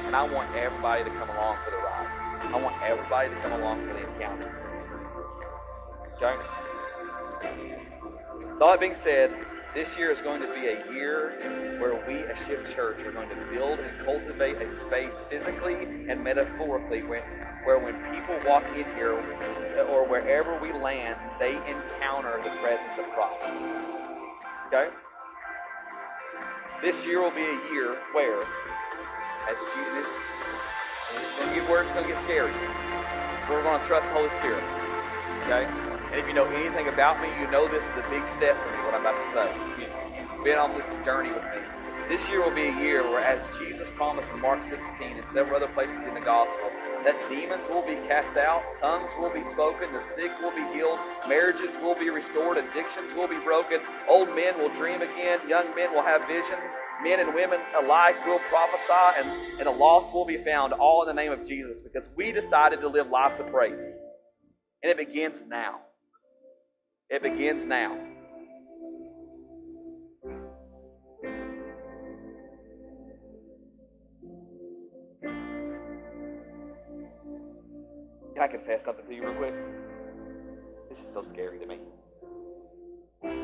And 0.05 0.15
I 0.15 0.27
want 0.31 0.53
everybody 0.55 1.03
to 1.03 1.09
come 1.11 1.29
along 1.29 1.57
for 1.65 1.71
the 1.71 1.77
ride. 1.77 2.24
I 2.43 2.57
want 2.57 2.81
everybody 2.81 3.29
to 3.29 3.35
come 3.41 3.53
along 3.53 3.87
for 3.87 3.93
the 3.93 4.07
encounter. 4.13 4.51
Okay? 6.15 6.35
All 8.61 8.71
that 8.71 8.79
being 8.79 8.95
said, 9.03 9.31
this 9.73 9.97
year 9.97 10.09
is 10.11 10.19
going 10.21 10.41
to 10.41 10.47
be 10.47 10.67
a 10.67 10.89
year 10.93 11.35
where 11.79 11.95
we 12.07 12.23
as 12.23 12.37
Shift 12.47 12.73
Church 12.73 12.99
are 13.05 13.11
going 13.11 13.27
to 13.27 13.35
build 13.51 13.79
and 13.79 14.05
cultivate 14.05 14.55
a 14.61 14.79
space 14.87 15.11
physically 15.29 15.75
and 16.09 16.23
metaphorically 16.23 17.03
where 17.03 17.79
when 17.79 17.95
people 18.15 18.39
walk 18.49 18.63
in 18.69 18.85
here 18.95 19.11
or 19.89 20.07
wherever 20.07 20.57
we 20.61 20.71
land, 20.71 21.17
they 21.39 21.55
encounter 21.55 22.37
the 22.37 22.51
presence 22.61 22.97
of 22.97 23.05
Christ. 23.13 23.53
Okay? 24.67 24.89
This 26.81 27.05
year 27.05 27.21
will 27.21 27.31
be 27.31 27.43
a 27.43 27.59
year 27.73 27.97
where, 28.13 28.41
as 28.41 29.57
Jesus, 29.75 30.07
it's 31.13 31.39
going 31.39 31.49
to 31.49 31.55
get 31.59 31.69
worse, 31.69 31.85
it's 31.85 31.95
going 31.95 32.07
to 32.07 32.13
get 32.13 32.23
scary. 32.23 32.53
But 33.45 33.61
We're 33.61 33.63
going 33.63 33.81
to 33.81 33.87
trust 33.87 34.05
the 34.09 34.13
Holy 34.13 34.31
Spirit. 34.39 34.63
Okay? 35.45 35.65
And 36.11 36.17
if 36.17 36.27
you 36.27 36.33
know 36.33 36.45
anything 36.57 36.87
about 36.87 37.21
me, 37.21 37.29
you 37.39 37.49
know 37.51 37.67
this 37.67 37.83
is 37.83 37.95
a 38.01 38.07
big 38.09 38.23
step 38.37 38.57
for 38.57 38.69
me, 38.71 38.77
what 38.85 38.93
I'm 38.95 39.05
about 39.05 39.17
to 39.17 39.27
say. 39.35 39.49
You've 39.83 40.43
been 40.43 40.57
on 40.57 40.73
this 40.73 40.87
journey 41.05 41.29
with 41.29 41.43
me. 41.43 41.61
This 42.07 42.21
year 42.29 42.43
will 42.43 42.53
be 42.53 42.69
a 42.69 42.77
year 42.79 43.01
where, 43.01 43.19
as 43.19 43.41
Jesus 43.57 43.89
promised 43.95 44.29
in 44.33 44.39
Mark 44.39 44.61
16 44.69 44.81
and 45.01 45.25
several 45.33 45.57
other 45.57 45.71
places 45.73 45.97
in 46.07 46.13
the 46.13 46.21
Gospel, 46.21 46.69
that 47.03 47.17
demons 47.29 47.61
will 47.69 47.85
be 47.85 47.95
cast 48.07 48.37
out, 48.37 48.61
tongues 48.81 49.09
will 49.19 49.33
be 49.33 49.41
spoken, 49.53 49.93
the 49.93 50.01
sick 50.15 50.31
will 50.41 50.53
be 50.53 50.65
healed, 50.73 50.99
marriages 51.29 51.69
will 51.81 51.97
be 51.97 52.09
restored, 52.09 52.57
addictions 52.57 53.13
will 53.15 53.27
be 53.27 53.37
broken, 53.45 53.79
old 54.07 54.29
men 54.35 54.57
will 54.57 54.69
dream 54.69 55.01
again, 55.01 55.39
young 55.47 55.73
men 55.75 55.93
will 55.93 56.01
have 56.01 56.25
vision, 56.27 56.57
men 57.03 57.19
and 57.19 57.33
women 57.33 57.59
alike 57.81 58.25
will 58.25 58.39
prophesy, 58.39 59.21
and, 59.21 59.59
and 59.59 59.67
the 59.67 59.71
lost 59.71 60.13
will 60.13 60.25
be 60.25 60.37
found, 60.37 60.73
all 60.73 61.01
in 61.03 61.07
the 61.07 61.21
name 61.21 61.31
of 61.31 61.47
Jesus, 61.47 61.81
because 61.81 62.07
we 62.15 62.31
decided 62.31 62.81
to 62.81 62.87
live 62.87 63.09
lives 63.09 63.39
of 63.39 63.51
praise. 63.51 63.73
And 64.83 64.91
it 64.91 64.97
begins 64.97 65.37
now. 65.47 65.79
It 67.09 67.21
begins 67.23 67.65
now. 67.65 67.97
Can 78.33 78.43
I 78.43 78.47
confess 78.47 78.83
something 78.83 79.05
to 79.05 79.13
you 79.15 79.21
real 79.23 79.33
quick? 79.35 79.53
This 80.89 80.99
is 80.99 81.13
so 81.13 81.25
scary 81.31 81.57
to 81.59 81.65
me. 81.65 81.79
Because 83.21 83.37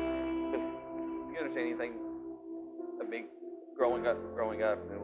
you 1.32 1.38
understand 1.38 1.68
anything 1.68 1.94
a 1.94 2.11
growing 3.82 4.06
up, 4.06 4.14
growing 4.36 4.62
up, 4.62 4.78
you 4.86 4.94
know, 4.94 5.02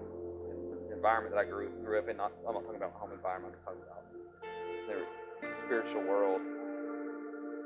the 0.87 0.95
environment 0.95 1.35
that 1.35 1.41
I 1.43 1.51
grew 1.51 1.67
grew 1.83 1.99
up 1.99 2.07
in. 2.07 2.17
Not, 2.17 2.31
I'm 2.47 2.55
not 2.55 2.63
talking 2.63 2.79
about 2.79 2.95
my 2.95 3.01
home 3.03 3.11
environment. 3.11 3.59
I'm 3.59 3.75
talking 3.75 3.83
about 3.83 4.07
the 4.87 5.03
spiritual 5.67 6.07
world. 6.07 6.39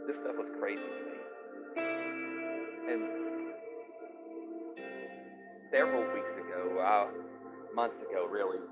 This 0.09 0.17
stuff 0.17 0.41
was 0.41 0.49
crazy 0.57 0.81
to 0.81 1.03
me. 1.05 1.17
And 2.89 3.01
several 5.69 6.01
weeks 6.17 6.33
ago, 6.33 6.81
uh, 6.81 7.13
months 7.77 8.01
ago, 8.01 8.25
really, 8.25 8.65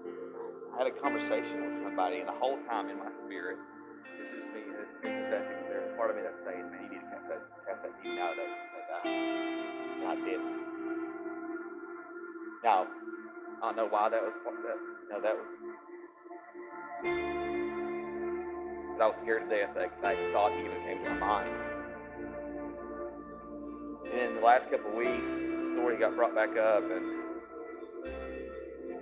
I 0.73 0.79
had 0.81 0.89
a 0.89 0.97
conversation 0.97 1.69
with 1.69 1.77
somebody, 1.85 2.25
and 2.25 2.29
the 2.29 2.41
whole 2.41 2.57
time 2.65 2.89
in 2.89 2.97
my 2.97 3.13
spirit, 3.29 3.61
this 4.17 4.33
is 4.33 4.49
me, 4.57 4.65
this 4.65 4.89
confessing. 5.05 5.61
There's 5.69 5.93
part 5.93 6.09
of 6.09 6.17
me 6.17 6.25
that's 6.25 6.41
saying, 6.49 6.73
"Man, 6.73 6.89
you 6.89 6.97
need 6.97 7.05
to 7.05 7.11
cast 7.13 7.29
that, 7.29 7.43
cast 7.69 7.83
that 7.85 7.93
demon 8.01 8.17
out 8.25 8.33
of 8.33 8.41
that, 8.41 8.49
that 8.49 9.05
guy," 9.05 9.13
and 9.13 10.09
I 10.09 10.17
did. 10.25 10.60
Now, 12.63 12.87
I 13.63 13.67
don't 13.67 13.77
know 13.77 13.87
why 13.89 14.09
that 14.11 14.21
was. 14.23 14.33
That, 14.45 14.77
no, 15.11 15.21
that 15.23 15.35
was. 15.35 15.47
I 19.01 19.07
was 19.07 19.17
scared 19.23 19.49
to 19.49 19.57
death. 19.57 19.75
That, 19.75 19.91
that 20.03 20.17
thought 20.33 20.53
even 20.53 20.77
came 20.85 21.03
to 21.05 21.11
my 21.11 21.19
mind. 21.19 21.49
And 24.13 24.21
in 24.21 24.35
the 24.35 24.43
last 24.43 24.71
couple 24.71 24.95
weeks, 24.95 25.27
the 25.27 25.71
story 25.73 25.97
got 25.99 26.17
brought 26.17 26.35
back 26.35 26.51
up, 26.59 26.85
and 26.85 27.21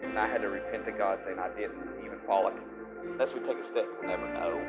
and 0.04 0.18
I 0.18 0.28
had 0.28 0.42
to 0.42 0.48
repent 0.48 0.86
to 0.86 0.92
God, 0.92 1.18
saying 1.24 1.38
I 1.38 1.48
didn't 1.48 2.04
even 2.04 2.18
follow. 2.26 2.52
Unless 3.02 3.34
we 3.34 3.40
take 3.40 3.58
a 3.58 3.66
step, 3.66 3.86
we'll 3.98 4.08
never 4.08 4.32
know. 4.32 4.62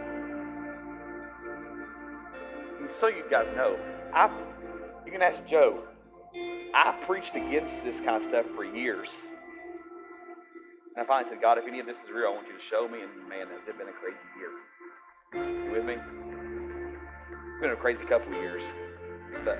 So 3.00 3.08
you 3.08 3.24
guys 3.30 3.46
know, 3.56 3.78
I 4.14 4.30
you 5.06 5.12
can 5.12 5.22
ask 5.22 5.46
Joe. 5.48 5.84
I 6.74 6.92
preached 7.06 7.36
against 7.36 7.84
this 7.84 8.00
kind 8.02 8.24
of 8.24 8.30
stuff 8.30 8.46
for 8.56 8.64
years. 8.64 9.10
And 10.96 11.04
I 11.04 11.08
finally 11.08 11.32
said, 11.32 11.42
God, 11.42 11.58
if 11.58 11.66
any 11.68 11.80
of 11.80 11.86
this 11.86 11.98
is 12.06 12.12
real, 12.14 12.30
I 12.30 12.36
want 12.36 12.48
you 12.48 12.54
to 12.54 12.66
show 12.70 12.88
me. 12.88 13.02
And 13.02 13.30
man, 13.30 13.48
has 13.48 13.62
it's 13.68 13.78
been 13.78 13.88
a 13.88 13.98
crazy 14.00 14.18
year. 14.38 15.66
You 15.66 15.72
with 15.72 15.86
me? 15.86 15.94
It's 15.94 17.62
been 17.62 17.72
a 17.72 17.76
crazy 17.76 18.04
couple 18.06 18.34
of 18.34 18.42
years. 18.42 18.64
But 19.46 19.60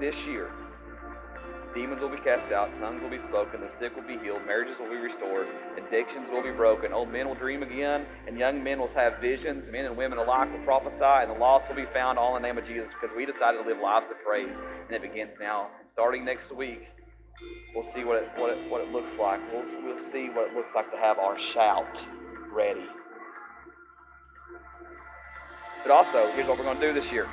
this 0.00 0.16
year, 0.26 0.50
demons 1.74 2.00
will 2.00 2.10
be 2.10 2.18
cast 2.18 2.52
out, 2.52 2.70
tongues 2.78 3.02
will 3.02 3.10
be 3.10 3.22
spoken, 3.28 3.60
the 3.60 3.70
sick 3.78 3.94
will 3.96 4.06
be 4.06 4.18
healed, 4.18 4.44
marriages 4.46 4.76
will 4.78 4.88
be 4.88 4.96
restored, 4.96 5.46
addictions 5.76 6.28
will 6.30 6.42
be 6.42 6.50
broken, 6.50 6.92
old 6.92 7.10
men 7.10 7.26
will 7.26 7.34
dream 7.34 7.62
again, 7.62 8.06
and 8.26 8.38
young 8.38 8.62
men 8.62 8.78
will 8.78 8.88
have 8.88 9.18
visions, 9.20 9.70
men 9.70 9.84
and 9.84 9.96
women 9.96 10.18
alike 10.18 10.52
will 10.52 10.64
prophesy, 10.64 11.02
and 11.02 11.30
the 11.30 11.34
lost 11.34 11.68
will 11.68 11.76
be 11.76 11.86
found 11.92 12.18
all 12.18 12.36
in 12.36 12.42
the 12.42 12.48
name 12.48 12.58
of 12.58 12.66
Jesus 12.66 12.88
because 13.00 13.14
we 13.16 13.26
decided 13.26 13.62
to 13.62 13.68
live 13.68 13.78
lives 13.78 14.06
of 14.10 14.16
praise, 14.24 14.54
and 14.86 14.94
it 14.94 15.02
begins 15.02 15.32
now. 15.40 15.68
Starting 15.92 16.24
next 16.24 16.54
week, 16.54 16.82
we'll 17.74 17.90
see 17.92 18.04
what 18.04 18.22
it, 18.22 18.28
what 18.36 18.50
it, 18.50 18.70
what 18.70 18.80
it 18.80 18.90
looks 18.92 19.12
like. 19.18 19.40
We'll, 19.52 19.64
we'll 19.84 20.10
see 20.10 20.28
what 20.28 20.50
it 20.50 20.54
looks 20.54 20.74
like 20.74 20.90
to 20.90 20.96
have 20.96 21.18
our 21.18 21.38
shout 21.38 22.02
ready. 22.50 22.86
But 25.82 25.90
also, 25.90 26.30
here's 26.32 26.46
what 26.46 26.58
we're 26.58 26.64
going 26.64 26.78
to 26.78 26.86
do 26.86 26.92
this 26.92 27.10
year. 27.10 27.26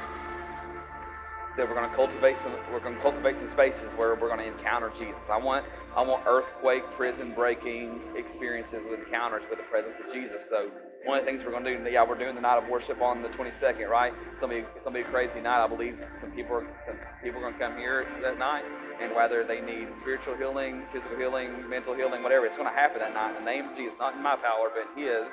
That 1.60 1.68
we're 1.68 1.76
going 1.76 1.90
to 1.90 1.96
cultivate 1.96 2.38
some 2.42 2.56
we're 2.72 2.80
going 2.80 2.96
to 2.96 3.02
cultivate 3.02 3.36
some 3.36 3.52
spaces 3.52 3.92
where 3.98 4.16
we're 4.16 4.32
going 4.32 4.40
to 4.40 4.48
encounter 4.48 4.94
Jesus. 4.98 5.20
I 5.30 5.36
want 5.36 5.66
I 5.92 6.02
want 6.02 6.24
earthquake, 6.26 6.84
prison 6.96 7.34
breaking 7.36 8.00
experiences 8.16 8.80
with 8.90 9.04
encounters 9.04 9.44
with 9.50 9.60
the 9.60 9.66
presence 9.66 10.00
of 10.00 10.08
Jesus. 10.14 10.48
So 10.50 10.72
one 11.04 11.20
of 11.20 11.26
the 11.26 11.32
things 11.32 11.44
we're 11.44 11.52
going 11.52 11.66
to 11.66 11.78
do, 11.78 11.90
yeah, 11.92 12.08
we're 12.08 12.18
doing 12.18 12.36
the 12.36 12.40
night 12.40 12.64
of 12.64 12.70
worship 12.70 13.02
on 13.02 13.22
the 13.22 13.28
22nd, 13.36 13.90
right? 13.90 14.14
It's 14.32 14.40
going 14.40 14.56
to 14.56 14.62
be 14.62 14.68
it's 14.72 14.84
going 14.88 14.96
to 14.96 15.04
be 15.04 15.08
a 15.08 15.12
crazy 15.12 15.42
night. 15.44 15.60
I 15.60 15.68
believe 15.68 16.00
some 16.22 16.32
people 16.32 16.64
are, 16.64 16.68
some 16.88 16.96
people 17.22 17.44
are 17.44 17.52
going 17.52 17.56
to 17.56 17.60
come 17.60 17.76
here 17.76 18.08
that 18.24 18.40
night, 18.40 18.64
and 19.02 19.14
whether 19.14 19.44
they 19.44 19.60
need 19.60 19.88
spiritual 20.00 20.40
healing, 20.40 20.88
physical 20.96 21.18
healing, 21.18 21.68
mental 21.68 21.92
healing, 21.92 22.24
whatever, 22.24 22.46
it's 22.46 22.56
going 22.56 22.72
to 22.72 22.80
happen 22.80 23.04
that 23.04 23.14
night 23.14 23.36
in 23.36 23.44
the 23.44 23.52
name 23.52 23.68
of 23.68 23.76
Jesus, 23.76 24.00
not 24.00 24.16
in 24.16 24.24
my 24.24 24.40
power, 24.40 24.72
but 24.72 24.96
in 24.96 25.04
His. 25.04 25.28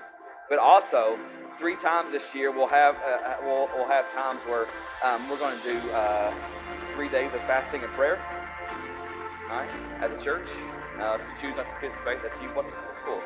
But 0.48 0.58
also, 0.58 1.18
three 1.58 1.76
times 1.76 2.12
this 2.12 2.22
year 2.34 2.52
we'll 2.52 2.68
have 2.68 2.96
uh, 2.96 3.08
uh, 3.08 3.36
we'll, 3.42 3.68
we'll 3.74 3.88
have 3.88 4.04
times 4.12 4.40
where 4.46 4.66
um, 5.04 5.28
we're 5.28 5.38
going 5.38 5.56
to 5.56 5.62
do 5.64 5.78
uh, 5.92 6.32
three 6.94 7.08
days 7.08 7.32
of 7.34 7.40
fasting 7.42 7.82
and 7.82 7.92
prayer. 7.92 8.18
All 9.50 9.58
right, 9.58 9.70
as 10.00 10.10
a 10.10 10.22
church. 10.22 10.46
Uh, 10.98 11.18
if 11.18 11.20
you 11.20 11.48
choose 11.48 11.56
not 11.56 11.66
to 11.66 11.72
participate, 11.76 12.22
that's 12.22 12.40
you. 12.42 12.48
What's 12.54 12.72
cool. 13.04 13.20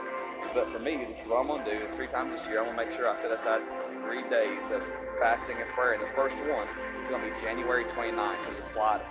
But 0.55 0.73
for 0.73 0.81
me, 0.81 0.97
this 1.05 1.21
is 1.23 1.29
what 1.29 1.39
I'm 1.39 1.47
going 1.47 1.65
to 1.65 1.71
do. 1.71 1.85
Is 1.85 1.95
three 1.95 2.09
times 2.09 2.35
this 2.35 2.47
year, 2.49 2.59
I'm 2.59 2.67
going 2.67 2.77
to 2.79 2.85
make 2.85 2.97
sure 2.97 3.09
I 3.09 3.21
set 3.23 3.31
aside 3.31 3.63
three 4.03 4.25
days 4.29 4.59
of 4.73 4.83
fasting 5.21 5.57
and 5.61 5.69
prayer. 5.71 5.95
And 5.95 6.03
the 6.03 6.13
first 6.17 6.35
one 6.51 6.67
is 6.67 7.09
going 7.09 7.23
to 7.23 7.31
be 7.31 7.35
January 7.43 7.85
29th. 7.97 8.43
There's 8.43 8.59
a 8.59 8.73
slide 8.73 9.03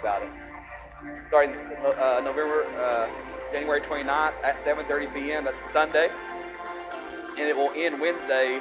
about 0.00 0.22
it. 0.22 0.30
Starting 1.28 1.54
uh, 1.54 2.20
November, 2.24 2.66
uh, 2.74 3.06
January 3.52 3.80
29th 3.80 4.34
at 4.42 4.58
7:30 4.64 5.14
p.m. 5.14 5.44
That's 5.44 5.56
a 5.68 5.72
Sunday 5.72 6.10
and 7.38 7.48
it 7.48 7.56
will 7.56 7.70
end 7.76 8.00
Wednesday, 8.00 8.60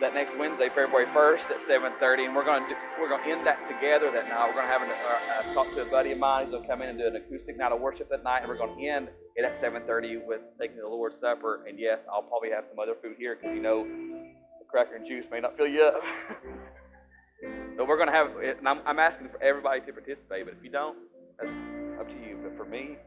that 0.00 0.14
next 0.14 0.38
Wednesday, 0.38 0.68
February 0.68 1.06
1st 1.06 1.50
at 1.50 1.60
7:30, 1.60 2.26
and 2.26 2.36
we're 2.36 2.44
going 2.44 2.62
to 2.68 2.76
we're 3.00 3.08
going 3.08 3.24
to 3.24 3.30
end 3.30 3.46
that 3.46 3.58
together 3.66 4.10
that 4.12 4.28
night. 4.28 4.46
We're 4.46 4.54
going 4.54 4.66
to 4.66 4.72
have 4.72 4.82
an, 4.82 4.90
uh, 4.90 5.50
uh, 5.50 5.54
talk 5.54 5.74
to 5.74 5.82
a 5.82 5.90
buddy 5.90 6.12
of 6.12 6.18
mine. 6.18 6.44
He's 6.44 6.52
going 6.52 6.62
to 6.62 6.68
come 6.68 6.82
in 6.82 6.90
and 6.90 6.98
do 6.98 7.06
an 7.06 7.16
acoustic 7.16 7.56
night 7.56 7.72
of 7.72 7.80
worship 7.80 8.08
that 8.10 8.22
night, 8.22 8.40
and 8.40 8.48
we're 8.48 8.58
going 8.58 8.78
to 8.78 8.86
end 8.86 9.08
it 9.36 9.44
at 9.44 9.60
7:30 9.60 10.24
with 10.26 10.40
taking 10.60 10.76
the 10.76 10.86
Lord's 10.86 11.18
Supper. 11.20 11.64
And 11.66 11.78
yes, 11.78 11.98
I'll 12.12 12.22
probably 12.22 12.50
have 12.50 12.64
some 12.68 12.78
other 12.78 12.94
food 13.02 13.16
here 13.18 13.36
because 13.36 13.56
you 13.56 13.62
know, 13.62 13.84
the 13.84 14.64
cracker 14.70 14.94
and 14.94 15.06
juice 15.06 15.24
may 15.30 15.40
not 15.40 15.56
fill 15.56 15.66
you 15.68 15.82
up. 15.82 16.02
but 17.76 17.88
we're 17.88 17.96
going 17.96 18.08
to 18.08 18.14
have. 18.14 18.30
And 18.36 18.68
I'm, 18.68 18.80
I'm 18.86 18.98
asking 18.98 19.30
for 19.30 19.42
everybody 19.42 19.80
to 19.80 19.92
participate, 19.92 20.44
but 20.44 20.54
if 20.54 20.62
you 20.62 20.70
don't, 20.70 20.96
that's 21.38 21.50
up 21.98 22.06
to 22.06 22.14
you. 22.14 22.38
But 22.42 22.56
for 22.56 22.64
me, 22.64 22.98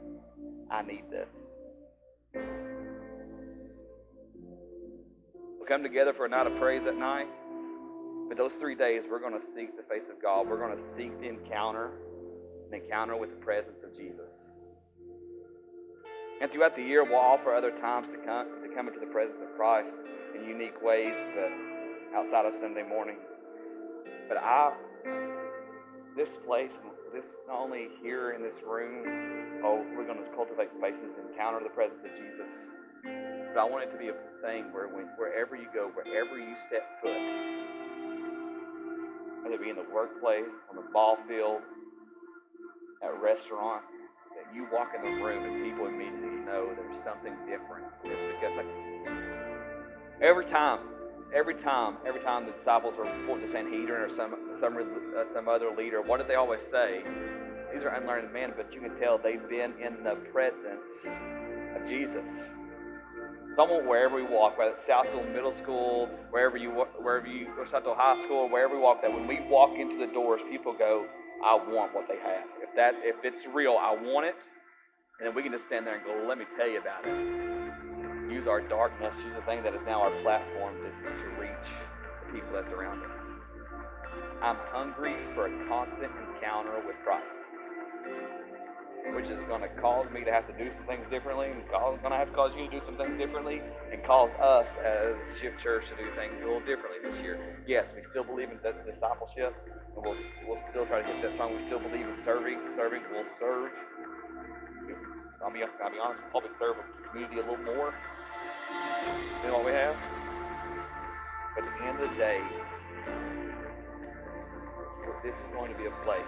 I 0.69 0.81
need 0.81 1.03
this. 1.09 1.29
Come 5.71 5.84
together 5.84 6.12
for 6.12 6.25
a 6.25 6.29
night 6.29 6.47
of 6.47 6.57
praise 6.60 6.84
that 6.84 6.97
night. 6.97 7.29
But 8.27 8.38
those 8.38 8.51
three 8.60 8.75
days, 8.75 9.03
we're 9.10 9.21
going 9.21 9.39
to 9.39 9.45
seek 9.55 9.77
the 9.77 9.84
face 9.84 10.03
of 10.12 10.21
God. 10.21 10.49
We're 10.49 10.60
going 10.60 10.75
to 10.75 10.86
seek 10.97 11.17
the 11.21 11.29
encounter, 11.29 11.91
an 12.67 12.81
encounter 12.84 13.15
with 13.15 13.29
the 13.29 13.38
presence 13.38 13.79
of 13.81 13.95
Jesus. 13.95 14.27
And 16.41 16.51
throughout 16.51 16.75
the 16.75 16.84
year, 16.84 17.05
we'll 17.05 17.15
offer 17.15 17.55
other 17.55 17.71
times 17.71 18.07
to 18.12 18.17
come, 18.17 18.47
to 18.62 18.75
come 18.75 18.89
into 18.89 18.99
the 18.99 19.05
presence 19.15 19.39
of 19.41 19.55
Christ 19.55 19.95
in 20.36 20.43
unique 20.43 20.75
ways, 20.84 21.15
but 21.34 22.19
outside 22.19 22.45
of 22.45 22.53
Sunday 22.60 22.84
morning. 22.84 23.15
But 24.27 24.39
I, 24.43 24.73
this 26.17 26.31
place, 26.45 26.71
this 27.13 27.23
not 27.47 27.62
only 27.62 27.88
here 28.03 28.31
in 28.31 28.43
this 28.43 28.60
room, 28.67 29.62
oh, 29.63 29.86
we're 29.95 30.05
going 30.05 30.19
to 30.19 30.36
cultivate 30.36 30.67
spaces, 30.75 31.15
encounter 31.31 31.63
the 31.63 31.71
presence 31.71 32.03
of 32.03 32.12
Jesus. 32.12 32.51
But 33.53 33.59
I 33.59 33.63
want 33.65 33.83
it 33.83 33.91
to 33.91 33.97
be 33.97 34.07
a 34.07 34.15
thing 34.41 34.71
where 34.71 34.87
when, 34.87 35.07
wherever 35.17 35.55
you 35.55 35.67
go, 35.73 35.91
wherever 35.93 36.39
you 36.39 36.55
step 36.67 36.87
foot, 37.01 37.19
whether 39.43 39.55
it 39.55 39.61
be 39.61 39.69
in 39.69 39.75
the 39.75 39.85
workplace, 39.93 40.47
on 40.69 40.77
the 40.77 40.87
ball 40.93 41.17
field, 41.27 41.61
at 43.03 43.09
a 43.11 43.19
restaurant, 43.19 43.83
that 44.35 44.55
you 44.55 44.67
walk 44.71 44.93
in 44.95 45.01
the 45.01 45.23
room 45.23 45.43
and 45.43 45.65
people 45.65 45.87
immediately 45.87 46.39
know 46.45 46.69
there's 46.75 47.03
something 47.03 47.35
different. 47.43 47.85
It's 48.05 48.39
because 48.39 48.55
like 48.55 48.67
every 50.21 50.45
time, 50.45 50.79
every 51.35 51.55
time, 51.55 51.97
every 52.07 52.21
time 52.21 52.45
the 52.45 52.53
disciples 52.53 52.93
were 52.97 53.11
before 53.19 53.39
the 53.39 53.49
Sanhedrin 53.49 54.11
or 54.11 54.15
some 54.15 54.35
some 54.61 54.77
uh, 54.77 55.23
some 55.33 55.49
other 55.49 55.75
leader, 55.75 56.01
what 56.01 56.17
did 56.17 56.29
they 56.29 56.35
always 56.35 56.61
say? 56.71 57.03
These 57.73 57.83
are 57.83 57.89
unlearned 57.89 58.31
men, 58.31 58.53
but 58.55 58.73
you 58.73 58.79
can 58.79 58.95
tell 58.99 59.17
they've 59.17 59.47
been 59.49 59.73
in 59.81 60.03
the 60.03 60.15
presence 60.31 60.91
of 61.75 61.87
Jesus. 61.87 62.31
Someone 63.55 63.85
wherever 63.85 64.15
we 64.15 64.23
walk, 64.23 64.57
whether 64.57 64.71
it's 64.71 64.83
Southdale 64.83 65.27
Middle 65.33 65.53
School, 65.57 66.07
wherever 66.29 66.55
you 66.55 66.71
wherever 66.71 67.27
you 67.27 67.47
or 67.59 67.65
Southdale 67.65 67.97
High 67.97 68.23
School, 68.23 68.47
wherever 68.47 68.75
we 68.75 68.79
walk, 68.79 69.01
that 69.01 69.11
when 69.11 69.27
we 69.27 69.41
walk 69.49 69.77
into 69.77 69.97
the 69.97 70.11
doors, 70.13 70.39
people 70.49 70.73
go, 70.73 71.05
"I 71.43 71.55
want 71.55 71.93
what 71.93 72.07
they 72.07 72.17
have." 72.17 72.47
If 72.61 72.73
that 72.75 72.95
if 73.03 73.17
it's 73.25 73.45
real, 73.47 73.77
I 73.77 73.91
want 73.91 74.25
it, 74.25 74.35
and 75.19 75.27
then 75.27 75.35
we 75.35 75.43
can 75.43 75.51
just 75.51 75.65
stand 75.65 75.85
there 75.85 75.95
and 75.95 76.05
go, 76.05 76.15
"Let 76.27 76.37
me 76.37 76.45
tell 76.55 76.67
you 76.67 76.79
about 76.79 77.03
it." 77.05 78.31
Use 78.31 78.47
our 78.47 78.61
darkness, 78.61 79.13
use 79.25 79.35
the 79.35 79.41
thing 79.41 79.63
that 79.63 79.73
is 79.73 79.81
now 79.85 80.01
our 80.01 80.11
platform 80.21 80.75
to, 80.79 80.89
to 80.89 81.27
reach 81.35 81.67
the 82.25 82.31
people 82.31 82.53
that 82.53 82.69
surround 82.69 83.03
us. 83.03 83.19
I'm 84.41 84.57
hungry 84.71 85.17
for 85.35 85.47
a 85.47 85.67
constant 85.67 86.11
encounter 86.15 86.79
with 86.87 86.95
Christ 87.03 87.41
which 89.13 89.25
is 89.25 89.41
going 89.49 89.61
to 89.61 89.71
cause 89.81 90.05
me 90.13 90.23
to 90.23 90.31
have 90.31 90.45
to 90.47 90.53
do 90.53 90.71
some 90.71 90.85
things 90.85 91.05
differently, 91.09 91.49
and 91.49 91.61
going 91.69 91.99
to 91.99 92.19
have 92.21 92.29
to 92.29 92.35
cause 92.35 92.51
you 92.55 92.69
to 92.69 92.71
do 92.71 92.81
some 92.85 92.97
things 92.97 93.17
differently, 93.17 93.61
and 93.91 94.03
cause 94.03 94.29
us 94.39 94.69
as 94.85 95.15
Shift 95.41 95.59
Church 95.61 95.89
to 95.89 95.95
do 95.97 96.09
things 96.15 96.33
a 96.41 96.45
little 96.45 96.61
differently 96.61 97.01
this 97.03 97.17
year. 97.21 97.37
Yes, 97.67 97.85
we 97.95 98.01
still 98.09 98.23
believe 98.23 98.49
in 98.49 98.57
discipleship, 98.61 99.57
and 99.95 100.05
we'll 100.05 100.17
we'll 100.47 100.61
still 100.69 100.86
try 100.86 101.01
to 101.01 101.07
get 101.07 101.21
that 101.21 101.34
strong. 101.34 101.57
We 101.57 101.65
still 101.65 101.82
believe 101.82 102.05
in 102.05 102.17
serving. 102.23 102.59
Serving, 102.78 103.01
we'll 103.11 103.26
serve. 103.39 103.71
I'll 105.43 105.51
be 105.51 105.63
I'll 105.63 105.91
be 105.91 105.97
honest, 105.97 106.21
we'll 106.21 106.41
probably 106.41 106.53
serve 106.59 106.78
the 106.78 107.09
community 107.09 107.41
a 107.41 107.45
little 107.49 107.65
more 107.65 107.93
than 109.43 109.51
what 109.51 109.65
we 109.65 109.71
have. 109.71 109.97
But 111.55 111.65
at 111.65 111.73
the 111.80 111.86
end 111.86 111.99
of 111.99 112.09
the 112.09 112.15
day, 112.15 112.41
this 115.23 115.34
is 115.34 115.47
going 115.53 115.71
to 115.73 115.78
be 115.78 115.86
a 115.86 115.91
place 116.05 116.23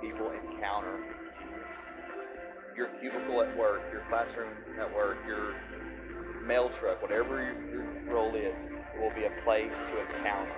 people 0.00 0.30
encounter. 0.30 0.98
Your 2.76 2.88
cubicle 3.00 3.42
at 3.42 3.56
work, 3.56 3.82
your 3.92 4.02
classroom 4.08 4.52
at 4.80 4.94
work, 4.94 5.18
your 5.26 5.54
mail 6.46 6.70
truck, 6.78 7.02
whatever 7.02 7.42
your, 7.42 7.70
your 7.70 8.14
role 8.14 8.34
is, 8.34 8.54
it 8.94 9.00
will 9.00 9.14
be 9.14 9.24
a 9.24 9.42
place 9.44 9.72
to 9.72 10.00
encounter. 10.00 10.52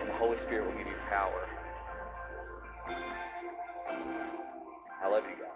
And 0.00 0.08
the 0.08 0.14
Holy 0.14 0.38
Spirit 0.38 0.66
will 0.66 0.76
give 0.76 0.86
you 0.86 0.96
power. 1.08 1.48
I 5.02 5.08
love 5.08 5.24
you 5.24 5.36
guys. 5.36 5.54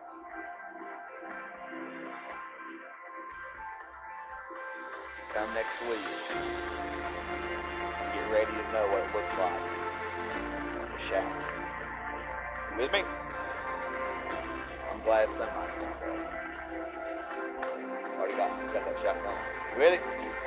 Come 5.35 5.55
next 5.55 5.81
week. 5.89 6.05
Get 8.15 8.31
ready 8.31 8.53
to 8.53 8.73
know 8.73 8.87
what 8.89 9.03
it 9.03 9.15
looks 9.15 9.35
like. 9.39 9.61
Shout 11.09 11.68
with 12.79 12.93
me? 12.93 13.03
I'm 14.91 15.03
glad 15.03 15.29
somebody's 15.31 15.75
Already 18.17 18.35
got, 18.37 18.73
got 18.73 18.85
that 18.85 18.97
shot 19.03 19.17
going. 19.23 19.37
Ready? 19.77 20.01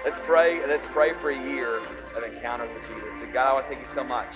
Let's 0.06 0.18
pray. 0.26 0.66
Let's 0.66 0.86
pray 0.88 1.14
for 1.22 1.32
a 1.32 1.38
year 1.38 1.80
of 1.80 2.24
encounters 2.24 2.70
with 2.74 2.84
Jesus. 2.84 3.12
God, 3.34 3.50
I 3.50 3.54
want 3.54 3.70
to 3.70 3.76
thank 3.76 3.88
you 3.88 3.94
so 3.96 4.04
much 4.04 4.34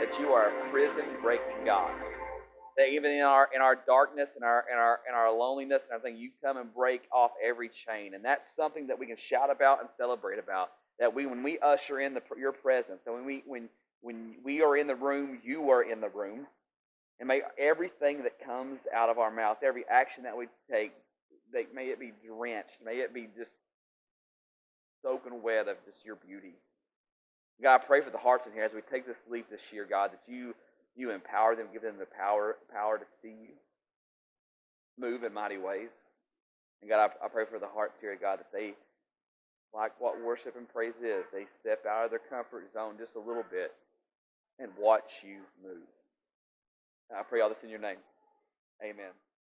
that 0.00 0.18
you 0.18 0.28
are 0.28 0.48
a 0.48 0.70
prison 0.70 1.04
breaking 1.22 1.64
God. 1.64 1.92
That 2.76 2.88
even 2.88 3.12
in 3.12 3.22
our 3.22 3.48
in 3.54 3.60
our 3.60 3.76
darkness 3.86 4.28
and 4.34 4.44
our 4.44 4.64
in 4.72 4.76
our 4.76 5.00
in 5.08 5.14
our 5.14 5.32
loneliness 5.32 5.82
and 5.88 5.96
everything, 5.96 6.20
you 6.20 6.30
come 6.42 6.56
and 6.56 6.74
break 6.74 7.02
off 7.12 7.30
every 7.44 7.70
chain, 7.86 8.14
and 8.14 8.24
that's 8.24 8.42
something 8.56 8.88
that 8.88 8.98
we 8.98 9.06
can 9.06 9.16
shout 9.16 9.50
about 9.50 9.80
and 9.80 9.88
celebrate 9.96 10.38
about. 10.38 10.70
That 10.98 11.14
we, 11.14 11.26
when 11.26 11.42
we 11.42 11.58
usher 11.58 12.00
in 12.00 12.14
the, 12.14 12.22
your 12.36 12.52
presence, 12.52 13.00
and 13.06 13.14
when 13.14 13.24
we 13.24 13.44
when 13.46 13.68
when 14.02 14.36
we 14.44 14.62
are 14.62 14.76
in 14.76 14.88
the 14.88 14.96
room, 14.96 15.38
you 15.44 15.70
are 15.70 15.82
in 15.82 16.00
the 16.00 16.08
room, 16.08 16.46
and 17.20 17.28
may 17.28 17.40
everything 17.58 18.22
that 18.24 18.44
comes 18.44 18.78
out 18.94 19.08
of 19.08 19.18
our 19.18 19.30
mouth, 19.30 19.58
every 19.64 19.84
action 19.88 20.24
that 20.24 20.36
we 20.36 20.46
take, 20.70 20.92
may 21.74 21.84
it 21.84 22.00
be 22.00 22.12
drenched, 22.26 22.78
may 22.84 22.96
it 22.96 23.14
be 23.14 23.28
just 23.36 23.50
soaking 25.02 25.42
wet 25.42 25.68
of 25.68 25.76
just 25.84 26.04
your 26.04 26.16
beauty. 26.16 26.54
God, 27.62 27.76
I 27.76 27.86
pray 27.86 28.00
for 28.02 28.10
the 28.10 28.18
hearts 28.18 28.44
in 28.46 28.52
here 28.52 28.64
as 28.64 28.72
we 28.74 28.80
take 28.90 29.06
this 29.06 29.16
leap 29.30 29.48
this 29.50 29.60
year, 29.72 29.86
God, 29.88 30.10
that 30.12 30.22
you 30.26 30.54
you 30.96 31.10
empower 31.10 31.56
them, 31.56 31.66
give 31.72 31.82
them 31.82 31.98
the 31.98 32.06
power 32.06 32.56
power 32.72 32.98
to 32.98 33.04
see 33.22 33.28
you 33.28 33.54
move 34.98 35.22
in 35.24 35.32
mighty 35.32 35.58
ways. 35.58 35.90
And 36.80 36.90
God, 36.90 37.10
I, 37.10 37.26
I 37.26 37.28
pray 37.28 37.44
for 37.50 37.58
the 37.58 37.66
hearts 37.66 37.94
here, 38.00 38.16
God, 38.20 38.40
that 38.40 38.52
they 38.52 38.74
like 39.72 39.92
what 39.98 40.22
worship 40.22 40.56
and 40.56 40.68
praise 40.68 40.94
is. 41.02 41.24
They 41.32 41.46
step 41.60 41.84
out 41.86 42.04
of 42.04 42.10
their 42.10 42.22
comfort 42.30 42.72
zone 42.72 42.94
just 42.98 43.14
a 43.16 43.18
little 43.18 43.44
bit 43.48 43.72
and 44.58 44.70
watch 44.78 45.10
you 45.22 45.42
move. 45.62 45.86
I 47.10 47.22
pray 47.22 47.40
all 47.40 47.48
this 47.48 47.62
in 47.62 47.70
your 47.70 47.80
name. 47.80 47.98
Amen. 48.82 49.12